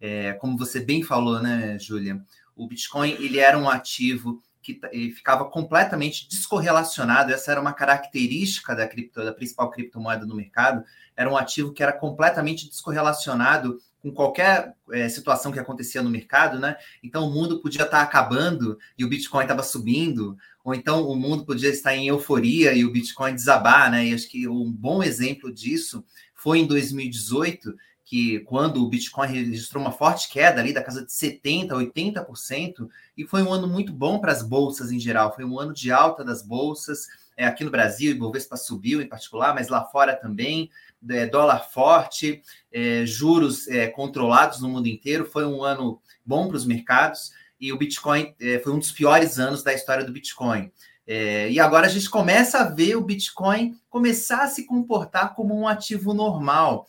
É, 0.00 0.34
como 0.34 0.56
você 0.56 0.78
bem 0.78 1.02
falou, 1.02 1.42
né, 1.42 1.80
Júlia? 1.80 2.24
O 2.54 2.68
Bitcoin 2.68 3.10
ele 3.18 3.40
era 3.40 3.58
um 3.58 3.68
ativo 3.68 4.40
que 4.62 4.78
ficava 5.16 5.46
completamente 5.46 6.28
descorrelacionado. 6.28 7.32
Essa 7.32 7.50
era 7.50 7.60
uma 7.60 7.72
característica 7.72 8.72
da, 8.76 8.86
cripto, 8.86 9.24
da 9.24 9.32
principal 9.32 9.68
criptomoeda 9.68 10.24
no 10.24 10.36
mercado. 10.36 10.84
Era 11.16 11.28
um 11.28 11.36
ativo 11.36 11.72
que 11.72 11.82
era 11.82 11.92
completamente 11.92 12.68
descorrelacionado 12.68 13.80
com 14.04 14.12
qualquer 14.12 14.74
é, 14.92 15.08
situação 15.08 15.50
que 15.50 15.58
acontecia 15.58 16.02
no 16.02 16.10
mercado, 16.10 16.58
né? 16.58 16.76
Então 17.02 17.26
o 17.26 17.32
mundo 17.32 17.62
podia 17.62 17.84
estar 17.84 18.02
acabando 18.02 18.78
e 18.98 19.04
o 19.04 19.08
Bitcoin 19.08 19.44
estava 19.44 19.62
subindo, 19.62 20.36
ou 20.62 20.74
então 20.74 21.08
o 21.08 21.16
mundo 21.16 21.46
podia 21.46 21.70
estar 21.70 21.96
em 21.96 22.08
euforia 22.08 22.74
e 22.74 22.84
o 22.84 22.92
Bitcoin 22.92 23.34
desabar, 23.34 23.90
né? 23.90 24.04
E 24.04 24.12
acho 24.12 24.28
que 24.28 24.46
um 24.46 24.70
bom 24.70 25.02
exemplo 25.02 25.50
disso 25.50 26.04
foi 26.34 26.58
em 26.58 26.66
2018, 26.66 27.74
que 28.04 28.40
quando 28.40 28.84
o 28.84 28.88
Bitcoin 28.90 29.26
registrou 29.26 29.82
uma 29.82 29.90
forte 29.90 30.28
queda 30.28 30.60
ali 30.60 30.74
da 30.74 30.82
casa 30.82 31.06
de 31.06 31.10
70%, 31.10 31.68
80%, 31.70 32.86
e 33.16 33.26
foi 33.26 33.42
um 33.42 33.50
ano 33.50 33.66
muito 33.66 33.90
bom 33.90 34.18
para 34.18 34.32
as 34.32 34.42
bolsas 34.42 34.92
em 34.92 35.00
geral, 35.00 35.34
foi 35.34 35.46
um 35.46 35.58
ano 35.58 35.72
de 35.72 35.90
alta 35.90 36.22
das 36.22 36.42
bolsas, 36.42 37.06
é, 37.36 37.46
aqui 37.46 37.64
no 37.64 37.70
Brasil, 37.70 38.12
o 38.12 38.16
Ibovespa 38.16 38.56
subiu 38.56 39.00
em 39.00 39.08
particular, 39.08 39.54
mas 39.54 39.68
lá 39.68 39.84
fora 39.86 40.14
também, 40.14 40.70
é, 41.10 41.26
dólar 41.26 41.68
forte, 41.70 42.42
é, 42.72 43.04
juros 43.04 43.68
é, 43.68 43.86
controlados 43.86 44.60
no 44.60 44.68
mundo 44.68 44.86
inteiro, 44.86 45.24
foi 45.24 45.46
um 45.46 45.62
ano 45.62 46.00
bom 46.24 46.48
para 46.48 46.56
os 46.56 46.66
mercados, 46.66 47.32
e 47.60 47.72
o 47.72 47.78
Bitcoin 47.78 48.34
é, 48.40 48.58
foi 48.58 48.72
um 48.72 48.78
dos 48.78 48.92
piores 48.92 49.38
anos 49.38 49.62
da 49.62 49.72
história 49.72 50.04
do 50.04 50.12
Bitcoin. 50.12 50.70
É, 51.06 51.50
e 51.50 51.60
agora 51.60 51.86
a 51.86 51.90
gente 51.90 52.08
começa 52.08 52.58
a 52.58 52.70
ver 52.70 52.96
o 52.96 53.02
Bitcoin 53.02 53.78
começar 53.90 54.42
a 54.42 54.48
se 54.48 54.64
comportar 54.64 55.34
como 55.34 55.54
um 55.54 55.68
ativo 55.68 56.14
normal, 56.14 56.86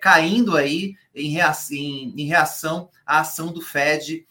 caindo 0.00 0.56
aí 0.56 0.94
em 1.14 1.28
reação, 1.28 1.76
em, 1.76 2.14
em 2.16 2.24
reação, 2.24 2.88
à 3.04 3.20
ação 3.20 3.52
do 3.52 3.60
Fed 3.60 4.26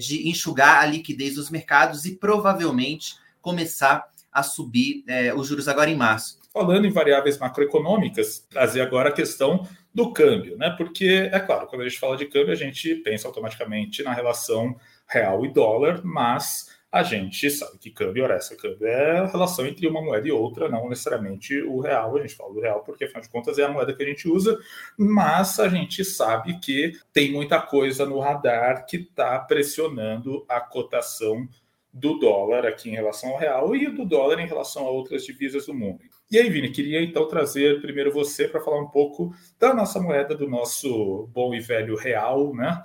de 0.00 0.28
enxugar 0.28 0.82
a 0.82 0.86
liquidez 0.86 1.36
dos 1.36 1.48
mercados 1.48 2.04
e 2.04 2.16
provavelmente 2.16 3.14
começar 3.40 4.04
a 4.32 4.42
subir 4.42 5.04
os 5.36 5.46
juros 5.46 5.68
agora 5.68 5.88
em 5.88 5.96
março. 5.96 6.40
Falando 6.56 6.86
em 6.86 6.90
variáveis 6.90 7.36
macroeconômicas, 7.36 8.38
trazer 8.48 8.80
agora 8.80 9.10
a 9.10 9.12
questão 9.12 9.68
do 9.94 10.10
câmbio, 10.10 10.56
né? 10.56 10.70
Porque, 10.70 11.28
é 11.30 11.38
claro, 11.38 11.66
quando 11.66 11.82
a 11.82 11.84
gente 11.86 11.98
fala 11.98 12.16
de 12.16 12.24
câmbio, 12.24 12.50
a 12.50 12.56
gente 12.56 12.94
pensa 12.94 13.28
automaticamente 13.28 14.02
na 14.02 14.14
relação 14.14 14.74
real 15.06 15.44
e 15.44 15.52
dólar, 15.52 16.00
mas 16.02 16.74
a 16.90 17.02
gente 17.02 17.50
sabe 17.50 17.76
que 17.76 17.90
câmbio, 17.90 18.24
ora, 18.24 18.36
essa 18.36 18.56
câmbio 18.56 18.86
é 18.86 19.18
a 19.18 19.26
relação 19.26 19.66
entre 19.66 19.86
uma 19.86 20.00
moeda 20.00 20.26
e 20.26 20.32
outra, 20.32 20.66
não 20.66 20.88
necessariamente 20.88 21.60
o 21.60 21.78
real. 21.78 22.16
A 22.16 22.22
gente 22.22 22.34
fala 22.34 22.54
do 22.54 22.60
real 22.62 22.82
porque, 22.82 23.04
afinal 23.04 23.20
de 23.20 23.28
contas, 23.28 23.58
é 23.58 23.64
a 23.64 23.68
moeda 23.68 23.92
que 23.92 24.02
a 24.02 24.06
gente 24.06 24.26
usa, 24.26 24.58
mas 24.96 25.60
a 25.60 25.68
gente 25.68 26.02
sabe 26.06 26.58
que 26.58 26.98
tem 27.12 27.32
muita 27.32 27.60
coisa 27.60 28.06
no 28.06 28.18
radar 28.18 28.86
que 28.86 28.96
está 28.96 29.38
pressionando 29.40 30.42
a 30.48 30.58
cotação 30.58 31.46
do 31.92 32.18
dólar 32.18 32.64
aqui 32.64 32.88
em 32.88 32.94
relação 32.94 33.32
ao 33.32 33.38
real 33.38 33.76
e 33.76 33.90
do 33.90 34.06
dólar 34.06 34.40
em 34.40 34.46
relação 34.46 34.86
a 34.86 34.90
outras 34.90 35.22
divisas 35.22 35.66
do 35.66 35.74
mundo. 35.74 36.15
E 36.30 36.38
aí, 36.38 36.50
Vini, 36.50 36.70
queria 36.70 37.00
então 37.02 37.28
trazer 37.28 37.80
primeiro 37.80 38.12
você 38.12 38.48
para 38.48 38.60
falar 38.60 38.80
um 38.80 38.88
pouco 38.88 39.32
da 39.60 39.72
nossa 39.72 40.00
moeda, 40.00 40.34
do 40.34 40.48
nosso 40.48 41.28
bom 41.32 41.54
e 41.54 41.60
velho 41.60 41.96
real, 41.96 42.52
né? 42.52 42.82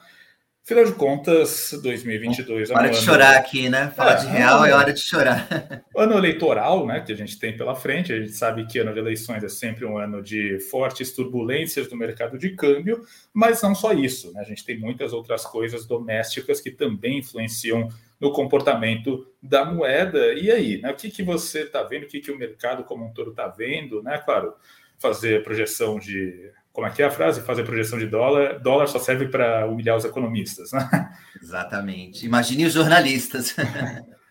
Afinal 0.63 0.85
de 0.85 0.93
contas, 0.93 1.71
2022 1.81 2.69
é 2.69 2.73
Hora 2.75 2.89
de 2.89 2.97
chorar 2.97 3.35
aqui, 3.35 3.67
né? 3.67 3.91
Falar 3.95 4.13
é, 4.13 4.15
de 4.17 4.27
real 4.27 4.63
é 4.63 4.71
hora 4.71 4.93
de 4.93 5.01
chorar. 5.01 5.47
Ano 5.97 6.17
eleitoral, 6.17 6.85
né, 6.85 7.01
que 7.01 7.11
a 7.11 7.15
gente 7.15 7.37
tem 7.37 7.55
pela 7.55 7.75
frente, 7.75 8.13
a 8.13 8.19
gente 8.19 8.31
sabe 8.31 8.65
que 8.65 8.79
ano 8.79 8.93
de 8.93 8.99
eleições 8.99 9.43
é 9.43 9.49
sempre 9.49 9.85
um 9.85 9.97
ano 9.97 10.21
de 10.21 10.59
fortes 10.59 11.11
turbulências 11.13 11.89
no 11.91 11.97
mercado 11.97 12.37
de 12.37 12.51
câmbio, 12.51 13.03
mas 13.33 13.61
não 13.61 13.75
só 13.75 13.91
isso, 13.91 14.31
né? 14.33 14.39
A 14.39 14.43
gente 14.43 14.63
tem 14.63 14.79
muitas 14.79 15.13
outras 15.13 15.45
coisas 15.45 15.85
domésticas 15.85 16.61
que 16.61 16.71
também 16.71 17.19
influenciam 17.19 17.89
no 18.21 18.31
comportamento 18.31 19.27
da 19.41 19.65
moeda. 19.65 20.33
E 20.35 20.51
aí, 20.51 20.79
né? 20.79 20.91
O 20.91 20.95
que, 20.95 21.09
que 21.09 21.23
você 21.23 21.63
está 21.63 21.81
vendo? 21.81 22.03
O 22.03 22.07
que, 22.07 22.21
que 22.21 22.31
o 22.31 22.37
mercado 22.37 22.83
como 22.83 23.03
um 23.03 23.13
todo 23.13 23.31
está 23.31 23.47
vendo, 23.47 24.03
né? 24.03 24.19
Claro, 24.19 24.53
fazer 24.99 25.43
projeção 25.43 25.97
de 25.97 26.51
como 26.71 26.87
é 26.87 26.91
que 26.91 27.01
é 27.01 27.05
a 27.05 27.11
frase? 27.11 27.41
Fazer 27.41 27.63
projeção 27.63 27.97
de 27.97 28.05
dólar, 28.05 28.59
dólar 28.59 28.87
só 28.87 28.99
serve 28.99 29.27
para 29.27 29.65
humilhar 29.65 29.97
os 29.97 30.05
economistas, 30.05 30.71
né? 30.71 31.11
Exatamente. 31.41 32.25
Imagine 32.25 32.65
os 32.65 32.73
jornalistas. 32.73 33.55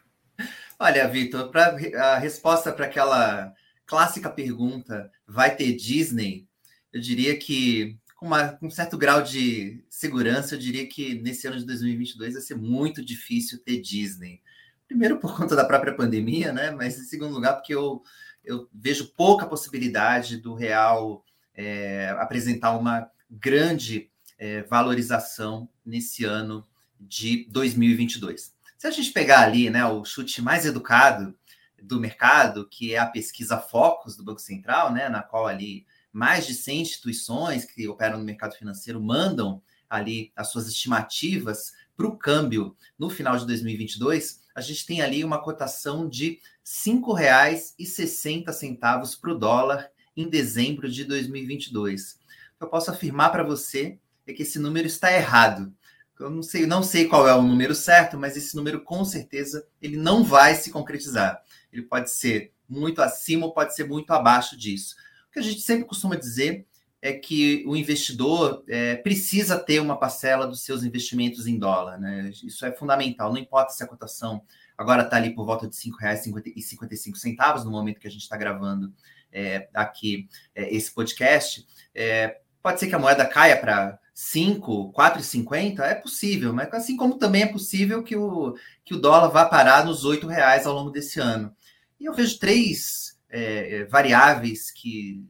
Olha, 0.78 1.06
Vitor, 1.08 1.50
a 1.96 2.16
resposta 2.16 2.72
para 2.72 2.86
aquela 2.86 3.52
clássica 3.84 4.30
pergunta, 4.30 5.10
vai 5.26 5.54
ter 5.54 5.74
Disney? 5.74 6.46
Eu 6.92 7.00
diria 7.00 7.36
que, 7.36 7.98
com, 8.20 8.26
uma, 8.26 8.48
com 8.48 8.66
um 8.66 8.70
certo 8.70 8.98
grau 8.98 9.22
de 9.22 9.82
segurança, 9.88 10.54
eu 10.54 10.58
diria 10.58 10.86
que 10.86 11.14
nesse 11.22 11.46
ano 11.46 11.56
de 11.56 11.64
2022 11.64 12.34
vai 12.34 12.42
ser 12.42 12.54
muito 12.54 13.02
difícil 13.02 13.58
ter 13.58 13.80
Disney. 13.80 14.42
Primeiro, 14.86 15.18
por 15.18 15.34
conta 15.34 15.56
da 15.56 15.64
própria 15.64 15.94
pandemia, 15.94 16.52
né? 16.52 16.70
Mas 16.70 16.98
em 16.98 17.04
segundo 17.04 17.32
lugar, 17.32 17.54
porque 17.54 17.74
eu, 17.74 18.02
eu 18.44 18.68
vejo 18.74 19.14
pouca 19.16 19.46
possibilidade 19.46 20.36
do 20.36 20.52
real 20.52 21.24
é, 21.54 22.14
apresentar 22.18 22.76
uma 22.76 23.10
grande 23.30 24.10
é, 24.38 24.64
valorização 24.64 25.66
nesse 25.84 26.22
ano 26.26 26.66
de 27.00 27.48
2022. 27.50 28.54
Se 28.76 28.86
a 28.86 28.90
gente 28.90 29.12
pegar 29.12 29.40
ali 29.40 29.70
né, 29.70 29.86
o 29.86 30.04
chute 30.04 30.42
mais 30.42 30.66
educado 30.66 31.34
do 31.82 31.98
mercado, 31.98 32.68
que 32.68 32.94
é 32.94 32.98
a 32.98 33.06
pesquisa 33.06 33.56
Focus 33.56 34.14
do 34.14 34.24
Banco 34.24 34.42
Central, 34.42 34.92
né, 34.92 35.08
na 35.08 35.22
qual 35.22 35.46
ali 35.46 35.86
mais 36.12 36.46
de 36.46 36.54
100 36.54 36.80
instituições 36.80 37.64
que 37.64 37.88
operam 37.88 38.18
no 38.18 38.24
mercado 38.24 38.54
financeiro 38.54 39.00
mandam 39.00 39.60
ali 39.88 40.32
as 40.36 40.48
suas 40.48 40.68
estimativas 40.68 41.72
para 41.96 42.06
o 42.06 42.16
câmbio 42.16 42.76
no 42.98 43.08
final 43.10 43.36
de 43.36 43.46
2022, 43.46 44.40
a 44.54 44.62
gente 44.62 44.86
tem 44.86 45.02
ali 45.02 45.22
uma 45.22 45.42
cotação 45.42 46.08
de 46.08 46.30
R$ 46.30 46.40
5,60 46.64 49.20
para 49.20 49.30
o 49.30 49.38
dólar 49.38 49.90
em 50.16 50.26
dezembro 50.28 50.90
de 50.90 51.04
2022. 51.04 52.12
O 52.12 52.16
que 52.58 52.64
eu 52.64 52.68
posso 52.68 52.90
afirmar 52.90 53.30
para 53.30 53.42
você 53.42 53.98
é 54.26 54.32
que 54.32 54.44
esse 54.44 54.58
número 54.58 54.86
está 54.86 55.12
errado. 55.12 55.70
eu 56.18 56.30
não 56.30 56.42
sei, 56.42 56.64
não 56.66 56.82
sei 56.82 57.06
qual 57.06 57.28
é 57.28 57.34
o 57.34 57.42
número 57.42 57.74
certo, 57.74 58.18
mas 58.18 58.34
esse 58.34 58.56
número 58.56 58.82
com 58.82 59.04
certeza 59.04 59.68
ele 59.80 59.98
não 59.98 60.24
vai 60.24 60.54
se 60.54 60.70
concretizar. 60.70 61.42
Ele 61.70 61.82
pode 61.82 62.10
ser 62.10 62.54
muito 62.68 63.02
acima 63.02 63.44
ou 63.44 63.52
pode 63.52 63.74
ser 63.74 63.84
muito 63.84 64.10
abaixo 64.12 64.56
disso. 64.56 64.96
O 65.30 65.32
que 65.32 65.38
a 65.38 65.42
gente 65.42 65.60
sempre 65.60 65.84
costuma 65.84 66.16
dizer 66.16 66.66
é 67.00 67.12
que 67.12 67.64
o 67.66 67.76
investidor 67.76 68.64
é, 68.68 68.96
precisa 68.96 69.56
ter 69.56 69.80
uma 69.80 69.96
parcela 69.96 70.44
dos 70.44 70.62
seus 70.62 70.82
investimentos 70.82 71.46
em 71.46 71.56
dólar. 71.56 71.98
Né? 71.98 72.32
Isso 72.42 72.66
é 72.66 72.72
fundamental, 72.72 73.32
não 73.32 73.38
importa 73.38 73.72
se 73.72 73.82
a 73.82 73.86
cotação 73.86 74.42
agora 74.76 75.02
está 75.02 75.16
ali 75.16 75.32
por 75.32 75.46
volta 75.46 75.68
de 75.68 75.76
R$ 75.76 75.92
5,55 75.92 77.64
no 77.64 77.70
momento 77.70 78.00
que 78.00 78.08
a 78.08 78.10
gente 78.10 78.22
está 78.22 78.36
gravando 78.36 78.92
é, 79.32 79.68
aqui 79.72 80.28
é, 80.52 80.74
esse 80.74 80.92
podcast. 80.92 81.64
É, 81.94 82.40
pode 82.60 82.80
ser 82.80 82.88
que 82.88 82.94
a 82.96 82.98
moeda 82.98 83.24
caia 83.24 83.56
para 83.56 84.00
5, 84.12 84.92
4,50, 84.92 85.80
é 85.80 85.94
possível, 85.94 86.52
mas 86.52 86.74
assim 86.74 86.96
como 86.96 87.18
também 87.18 87.42
é 87.42 87.46
possível 87.46 88.02
que 88.02 88.16
o, 88.16 88.56
que 88.84 88.94
o 88.94 89.00
dólar 89.00 89.28
vá 89.28 89.44
parar 89.44 89.84
nos 89.84 90.04
R$ 90.04 90.26
reais 90.26 90.66
ao 90.66 90.74
longo 90.74 90.90
desse 90.90 91.20
ano. 91.20 91.54
E 92.00 92.06
eu 92.06 92.12
vejo 92.12 92.38
três 92.38 93.16
é, 93.30 93.84
variáveis 93.84 94.70
que 94.70 95.24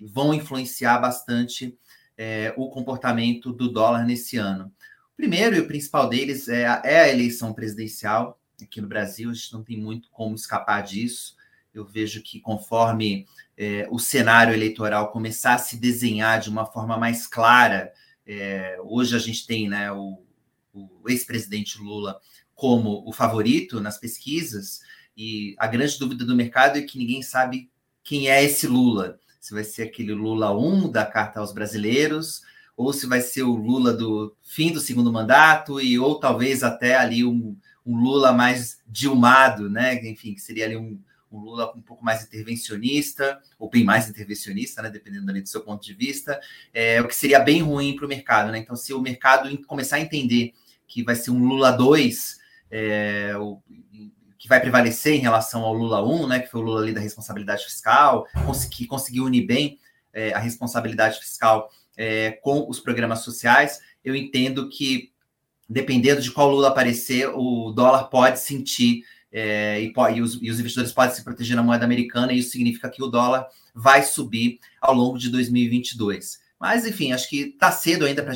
que 0.00 0.06
vão 0.06 0.32
influenciar 0.32 0.98
bastante 0.98 1.78
é, 2.16 2.54
o 2.56 2.70
comportamento 2.70 3.52
do 3.52 3.70
dólar 3.70 4.06
nesse 4.06 4.38
ano. 4.38 4.72
O 5.12 5.16
primeiro 5.16 5.56
e 5.56 5.60
o 5.60 5.66
principal 5.66 6.08
deles 6.08 6.48
é 6.48 6.66
a, 6.66 6.80
é 6.82 7.00
a 7.02 7.08
eleição 7.10 7.52
presidencial 7.52 8.40
aqui 8.62 8.80
no 8.80 8.88
Brasil, 8.88 9.28
a 9.28 9.34
gente 9.34 9.52
não 9.52 9.62
tem 9.62 9.78
muito 9.78 10.10
como 10.10 10.34
escapar 10.34 10.82
disso. 10.82 11.36
Eu 11.72 11.84
vejo 11.84 12.22
que 12.22 12.40
conforme 12.40 13.26
é, 13.56 13.86
o 13.90 13.98
cenário 13.98 14.54
eleitoral 14.54 15.12
começar 15.12 15.54
a 15.54 15.58
se 15.58 15.76
desenhar 15.76 16.40
de 16.40 16.48
uma 16.48 16.64
forma 16.64 16.96
mais 16.96 17.26
clara, 17.26 17.92
é, 18.26 18.78
hoje 18.82 19.14
a 19.14 19.18
gente 19.18 19.46
tem 19.46 19.68
né, 19.68 19.92
o, 19.92 20.22
o 20.72 21.08
ex-presidente 21.08 21.78
Lula 21.78 22.18
como 22.54 23.06
o 23.06 23.12
favorito 23.12 23.80
nas 23.80 23.98
pesquisas, 23.98 24.80
e 25.16 25.54
a 25.58 25.66
grande 25.66 25.98
dúvida 25.98 26.24
do 26.24 26.36
mercado 26.36 26.78
é 26.78 26.82
que 26.82 26.98
ninguém 26.98 27.22
sabe 27.22 27.70
quem 28.02 28.28
é 28.28 28.42
esse 28.42 28.66
Lula 28.66 29.20
se 29.40 29.54
vai 29.54 29.64
ser 29.64 29.84
aquele 29.84 30.12
Lula 30.12 30.56
1 30.56 30.90
da 30.90 31.04
Carta 31.04 31.40
aos 31.40 31.52
Brasileiros, 31.52 32.42
ou 32.76 32.92
se 32.92 33.06
vai 33.06 33.22
ser 33.22 33.42
o 33.42 33.56
Lula 33.56 33.92
do 33.92 34.36
fim 34.42 34.70
do 34.70 34.80
segundo 34.80 35.10
mandato, 35.10 35.80
e 35.80 35.98
ou 35.98 36.20
talvez 36.20 36.62
até 36.62 36.96
ali 36.96 37.24
um, 37.24 37.56
um 37.84 37.96
Lula 37.96 38.32
mais 38.32 38.80
dilmado, 38.86 39.70
né? 39.70 39.94
Enfim, 40.06 40.34
que 40.34 40.40
seria 40.40 40.66
ali 40.66 40.76
um, 40.76 41.00
um, 41.32 41.38
Lula 41.38 41.72
um 41.74 41.80
pouco 41.80 42.04
mais 42.04 42.22
intervencionista, 42.22 43.40
ou 43.58 43.70
bem 43.70 43.82
mais 43.82 44.10
intervencionista, 44.10 44.82
né? 44.82 44.90
Dependendo 44.90 45.30
ali 45.30 45.40
do 45.40 45.48
seu 45.48 45.62
ponto 45.62 45.82
de 45.82 45.94
vista, 45.94 46.38
é, 46.72 47.00
o 47.00 47.08
que 47.08 47.16
seria 47.16 47.40
bem 47.40 47.62
ruim 47.62 47.96
para 47.96 48.04
o 48.04 48.08
mercado, 48.08 48.52
né? 48.52 48.58
Então, 48.58 48.76
se 48.76 48.92
o 48.92 49.00
mercado 49.00 49.56
começar 49.66 49.96
a 49.96 50.00
entender 50.00 50.52
que 50.86 51.02
vai 51.02 51.14
ser 51.14 51.30
um 51.30 51.42
Lula 51.42 51.70
2, 51.70 52.38
é, 52.70 53.32
que 54.40 54.48
vai 54.48 54.58
prevalecer 54.58 55.14
em 55.14 55.18
relação 55.18 55.62
ao 55.62 55.74
Lula 55.74 56.02
1, 56.02 56.26
né, 56.26 56.40
que 56.40 56.50
foi 56.50 56.62
o 56.62 56.64
Lula 56.64 56.80
ali 56.80 56.94
da 56.94 57.00
responsabilidade 57.00 57.62
fiscal, 57.62 58.26
que 58.72 58.86
conseguiu 58.86 59.24
unir 59.24 59.46
bem 59.46 59.78
é, 60.14 60.32
a 60.32 60.38
responsabilidade 60.38 61.20
fiscal 61.20 61.70
é, 61.94 62.30
com 62.42 62.66
os 62.66 62.80
programas 62.80 63.18
sociais. 63.18 63.80
Eu 64.02 64.16
entendo 64.16 64.70
que, 64.70 65.12
dependendo 65.68 66.22
de 66.22 66.30
qual 66.30 66.50
Lula 66.50 66.68
aparecer, 66.68 67.28
o 67.28 67.70
dólar 67.70 68.04
pode 68.04 68.40
sentir 68.40 69.04
é, 69.30 69.82
e, 69.82 69.92
e, 70.14 70.22
os, 70.22 70.38
e, 70.40 70.50
os, 70.50 70.58
investidores 70.58 70.90
podem 70.90 71.14
se 71.14 71.22
proteger 71.22 71.54
na 71.54 71.62
moeda 71.62 71.84
americana, 71.84 72.32
e 72.32 72.38
isso 72.38 72.52
significa 72.52 72.88
que 72.88 73.02
o 73.02 73.08
dólar 73.08 73.46
vai 73.74 74.02
subir 74.02 74.58
ao 74.80 74.94
longo 74.94 75.18
de 75.18 75.28
2022. 75.28 76.40
Mas, 76.58 76.86
enfim, 76.86 77.12
acho 77.12 77.28
que 77.28 77.40
está 77.40 77.70
cedo 77.70 78.06
ainda 78.06 78.22
para 78.22 78.32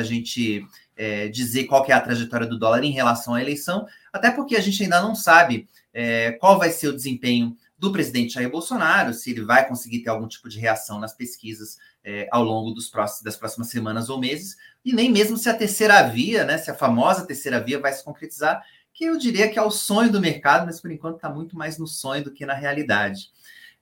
a 0.00 0.04
gente 0.04 0.64
é, 0.96 1.26
dizer 1.26 1.64
qual 1.64 1.84
que 1.84 1.90
é 1.90 1.94
a 1.94 2.00
trajetória 2.00 2.46
do 2.46 2.56
dólar 2.56 2.84
em 2.84 2.92
relação 2.92 3.34
à 3.34 3.42
eleição, 3.42 3.84
até 4.14 4.30
porque 4.30 4.54
a 4.54 4.60
gente 4.60 4.80
ainda 4.80 5.02
não 5.02 5.12
sabe 5.12 5.68
é, 5.92 6.32
qual 6.32 6.56
vai 6.56 6.70
ser 6.70 6.86
o 6.86 6.94
desempenho 6.94 7.56
do 7.76 7.90
presidente 7.90 8.34
Jair 8.34 8.48
Bolsonaro, 8.48 9.12
se 9.12 9.32
ele 9.32 9.44
vai 9.44 9.66
conseguir 9.66 10.04
ter 10.04 10.10
algum 10.10 10.28
tipo 10.28 10.48
de 10.48 10.60
reação 10.60 11.00
nas 11.00 11.12
pesquisas 11.12 11.78
é, 12.04 12.28
ao 12.30 12.44
longo 12.44 12.70
dos 12.70 12.88
próximos, 12.88 13.24
das 13.24 13.36
próximas 13.36 13.70
semanas 13.70 14.08
ou 14.08 14.20
meses, 14.20 14.56
e 14.84 14.92
nem 14.92 15.10
mesmo 15.10 15.36
se 15.36 15.48
a 15.48 15.54
terceira 15.54 16.00
via, 16.04 16.44
né, 16.44 16.58
se 16.58 16.70
a 16.70 16.74
famosa 16.74 17.26
terceira 17.26 17.60
via 17.60 17.80
vai 17.80 17.92
se 17.92 18.04
concretizar, 18.04 18.62
que 18.92 19.04
eu 19.04 19.18
diria 19.18 19.50
que 19.50 19.58
é 19.58 19.62
o 19.62 19.70
sonho 19.70 20.12
do 20.12 20.20
mercado, 20.20 20.64
mas 20.64 20.80
por 20.80 20.92
enquanto 20.92 21.16
está 21.16 21.28
muito 21.28 21.56
mais 21.56 21.76
no 21.76 21.86
sonho 21.88 22.22
do 22.22 22.30
que 22.30 22.46
na 22.46 22.54
realidade. 22.54 23.30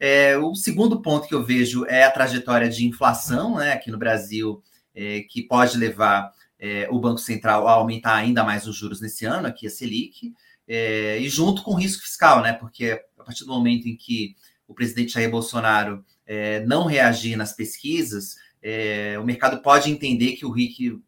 É, 0.01 0.39
o 0.39 0.55
segundo 0.55 1.03
ponto 1.03 1.29
que 1.29 1.35
eu 1.35 1.45
vejo 1.45 1.85
é 1.85 2.05
a 2.05 2.11
trajetória 2.11 2.71
de 2.71 2.87
inflação 2.87 3.57
né, 3.59 3.75
aqui 3.75 3.91
no 3.91 3.99
Brasil, 3.99 4.63
é, 4.95 5.21
que 5.29 5.43
pode 5.43 5.77
levar 5.77 6.33
é, 6.63 6.87
o 6.93 7.01
Banco 7.01 7.19
Central 7.19 7.67
a 7.67 7.73
aumentar 7.73 8.15
ainda 8.15 8.45
mais 8.45 8.69
os 8.69 8.77
juros 8.77 9.01
nesse 9.01 9.25
ano, 9.25 9.49
aqui 9.49 9.67
a 9.67 9.71
Selic, 9.71 10.33
é, 10.69 11.19
e 11.19 11.29
junto 11.29 11.61
com 11.65 11.73
o 11.73 11.77
risco 11.77 12.05
fiscal, 12.05 12.41
né? 12.41 12.53
Porque 12.53 13.03
a 13.19 13.25
partir 13.25 13.45
do 13.45 13.53
momento 13.53 13.89
em 13.89 13.97
que 13.97 14.37
o 14.69 14.73
presidente 14.73 15.15
Jair 15.15 15.29
Bolsonaro 15.29 16.05
é, 16.25 16.65
não 16.65 16.87
reagir 16.87 17.37
nas 17.37 17.53
pesquisas, 17.53 18.37
é, 18.63 19.19
o 19.19 19.25
mercado 19.25 19.61
pode 19.61 19.91
entender 19.91 20.35
que 20.35 20.47
o, 20.47 20.55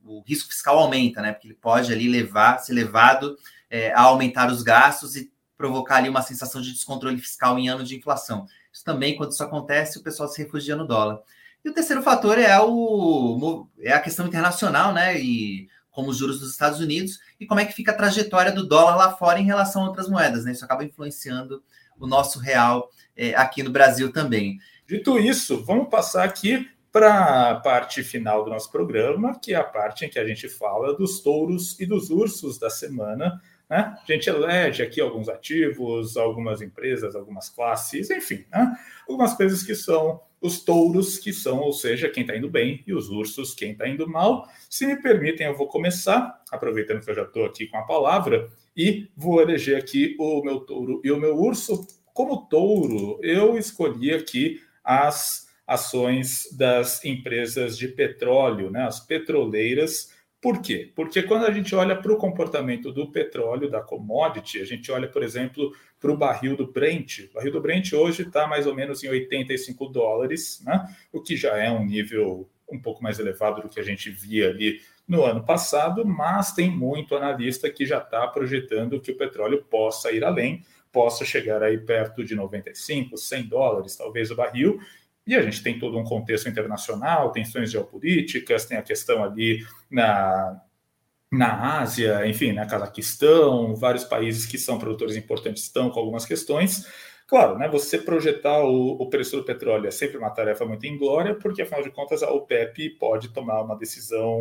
o, 0.05 0.25
risco 0.27 0.49
fiscal 0.49 0.77
aumenta, 0.77 1.23
né? 1.23 1.33
Porque 1.33 1.47
ele 1.47 1.55
pode 1.55 1.93
ali 1.93 2.09
levar, 2.09 2.59
ser 2.59 2.73
levado 2.73 3.39
é, 3.71 3.93
a 3.93 4.01
aumentar 4.01 4.51
os 4.51 4.61
gastos 4.61 5.15
e 5.15 5.33
provocar 5.57 5.99
ali 5.99 6.09
uma 6.09 6.23
sensação 6.23 6.61
de 6.61 6.73
descontrole 6.73 7.19
fiscal 7.19 7.57
em 7.61 7.69
ano 7.69 7.85
de 7.85 7.95
inflação. 7.95 8.45
Isso 8.73 8.83
também, 8.83 9.17
quando 9.17 9.31
isso 9.31 9.45
acontece, 9.45 10.01
o 10.01 10.03
pessoal 10.03 10.29
se 10.29 10.43
refugia 10.43 10.75
no 10.75 10.85
dólar. 10.85 11.21
E 11.65 11.71
o 11.71 11.73
terceiro 11.73 12.03
fator 12.03 12.39
é, 12.39 12.61
o, 12.61 13.67
é 13.81 13.93
a 13.93 14.01
questão 14.01 14.27
internacional, 14.27 14.93
né? 14.93 15.19
E 15.19 15.69
como 15.91 16.11
os 16.11 16.19
juros 16.19 16.41
dos 16.41 16.51
Estados 16.51 16.81
Unidos 16.81 17.21
e 17.39 17.47
como 17.47 17.61
é 17.61 17.65
que 17.65 17.73
fica 17.73 17.93
a 17.93 17.97
trajetória 17.97 18.51
do 18.51 18.67
dólar 18.67 18.97
lá 18.97 19.17
fora 19.17 19.39
em 19.39 19.45
relação 19.45 19.83
a 19.83 19.87
outras 19.87 20.09
moedas, 20.09 20.45
né? 20.45 20.53
Isso 20.53 20.65
acaba 20.65 20.85
influenciando 20.85 21.63
o 21.99 22.07
nosso 22.07 22.39
real 22.39 22.91
é, 23.17 23.35
aqui 23.35 23.63
no 23.63 23.71
Brasil 23.71 24.13
também. 24.13 24.59
Dito 24.87 25.19
isso, 25.19 25.65
vamos 25.65 25.89
passar 25.89 26.25
aqui 26.25 26.69
para 26.93 27.51
a 27.51 27.55
parte 27.57 28.03
final 28.03 28.45
do 28.45 28.51
nosso 28.51 28.71
programa, 28.71 29.39
que 29.41 29.55
é 29.55 29.57
a 29.57 29.65
parte 29.65 30.05
em 30.05 30.09
que 30.09 30.19
a 30.19 30.27
gente 30.27 30.49
fala 30.49 30.97
dos 30.97 31.21
touros 31.21 31.79
e 31.81 31.87
dos 31.87 32.11
ursos 32.11 32.59
da 32.59 32.69
semana. 32.69 33.41
Né? 33.69 33.97
A 34.01 34.13
gente 34.13 34.29
elege 34.29 34.83
aqui 34.83 35.01
alguns 35.01 35.29
ativos, 35.29 36.17
algumas 36.17 36.61
empresas, 36.61 37.17
algumas 37.17 37.49
classes, 37.49 38.11
enfim, 38.11 38.45
né? 38.51 38.77
algumas 39.09 39.35
coisas 39.35 39.63
que 39.63 39.75
são 39.75 40.21
os 40.45 40.63
touros, 40.63 41.17
que 41.17 41.33
são, 41.33 41.61
ou 41.61 41.73
seja, 41.73 42.11
quem 42.11 42.21
está 42.21 42.37
indo 42.37 42.51
bem, 42.51 42.85
e 42.87 42.93
os 42.93 43.09
ursos, 43.09 43.55
quem 43.55 43.73
está 43.73 43.89
indo 43.89 44.07
mal. 44.07 44.47
Se 44.69 44.87
me 44.87 45.01
permitem, 45.01 45.47
eu 45.47 45.57
vou 45.57 45.67
começar, 45.69 46.39
aproveitando 46.53 47.03
que 47.03 47.11
eu 47.11 47.15
já 47.15 47.23
estou 47.23 47.47
aqui 47.47 47.67
com 47.67 47.79
a 47.79 47.87
palavra, 47.87 48.51
e 48.77 49.09
vou 49.17 49.41
eleger 49.41 49.79
aqui 49.79 50.15
o 50.21 50.43
meu 50.43 50.61
touro 50.61 51.01
e 51.03 51.11
o 51.11 51.19
meu 51.19 51.35
urso. 51.35 51.87
Como 52.13 52.47
touro, 52.47 53.19
eu 53.23 53.57
escolhi 53.57 54.13
aqui 54.13 54.61
as 54.85 55.49
ações 55.67 56.55
das 56.55 57.03
empresas 57.07 57.79
de 57.79 57.89
petróleo, 57.89 58.71
né, 58.71 58.83
as 58.83 59.01
petroleiras, 59.01 60.13
por 60.45 60.61
quê? 60.61 60.93
Porque 60.95 61.23
quando 61.23 61.47
a 61.47 61.51
gente 61.51 61.75
olha 61.75 61.97
para 61.97 62.13
o 62.13 62.19
comportamento 62.19 62.93
do 62.93 63.11
petróleo, 63.11 63.71
da 63.71 63.81
commodity, 63.81 64.61
a 64.61 64.65
gente 64.67 64.93
olha, 64.93 65.09
por 65.09 65.23
exemplo, 65.23 65.73
para 66.05 66.13
o 66.13 66.17
barril 66.19 66.55
do 66.55 66.67
Brent. 66.67 67.21
O 67.31 67.33
barril 67.33 67.51
do 67.51 67.63
Brent 67.63 67.95
hoje 67.95 68.25
está 68.25 68.47
mais 68.47 68.67
ou 68.67 68.75
menos 68.75 69.03
em 69.03 69.09
85 69.09 69.89
dólares, 69.89 70.61
né? 70.63 70.87
o 71.11 71.19
que 71.19 71.35
já 71.35 71.57
é 71.57 71.71
um 71.71 71.83
nível 71.83 72.47
um 72.71 72.79
pouco 72.79 73.03
mais 73.03 73.19
elevado 73.19 73.63
do 73.63 73.71
que 73.71 73.81
a 73.81 73.83
gente 73.83 74.11
via 74.11 74.51
ali 74.51 74.83
no 75.09 75.25
ano 75.25 75.43
passado, 75.43 76.05
mas 76.05 76.53
tem 76.53 76.71
muito 76.71 77.17
analista 77.17 77.71
que 77.71 77.87
já 77.87 77.99
está 77.99 78.27
projetando 78.27 79.01
que 79.01 79.13
o 79.13 79.17
petróleo 79.17 79.65
possa 79.65 80.13
ir 80.13 80.23
além, 80.23 80.63
possa 80.93 81.25
chegar 81.25 81.63
aí 81.63 81.79
perto 81.79 82.23
de 82.23 82.35
95, 82.35 83.17
100 83.17 83.45
dólares, 83.45 83.97
talvez 83.97 84.31
o 84.31 84.37
barril, 84.37 84.79
e 85.27 85.35
a 85.35 85.41
gente 85.41 85.63
tem 85.63 85.79
todo 85.79 85.97
um 85.97 86.05
contexto 86.05 86.51
internacional, 86.51 87.33
tensões 87.33 87.71
geopolíticas, 87.71 88.67
tem 88.67 88.77
a 88.77 88.83
questão 88.83 89.25
ali 89.25 89.65
na, 89.91 90.61
na 91.37 91.81
Ásia, 91.81 92.27
enfim, 92.27 92.53
na 92.53 92.67
Cazaquistão, 92.67 93.75
vários 93.75 94.05
países 94.05 94.47
que 94.47 94.59
são 94.59 94.79
produtores 94.79 95.17
importantes 95.17 95.65
estão 95.65 95.91
com 95.91 96.01
algumas 96.01 96.25
questões. 96.25 96.87
Claro, 97.27 97.59
né, 97.59 97.69
você 97.69 97.99
projetar 97.99 98.63
o, 98.63 98.93
o, 99.01 99.09
preço 99.09 99.37
do 99.37 99.45
petróleo 99.45 99.87
é 99.87 99.91
sempre 99.91 100.19
uma 100.19 100.31
tarefa 100.31 100.65
muito 100.67 100.87
inglória, 100.87 101.35
porque 101.35 101.63
afinal 101.63 101.83
de 101.83 101.91
contas 101.91 102.23
a 102.23 102.31
OPEP 102.31 102.91
pode 102.99 103.31
tomar 103.31 103.63
uma 103.63 103.77
decisão 103.77 104.41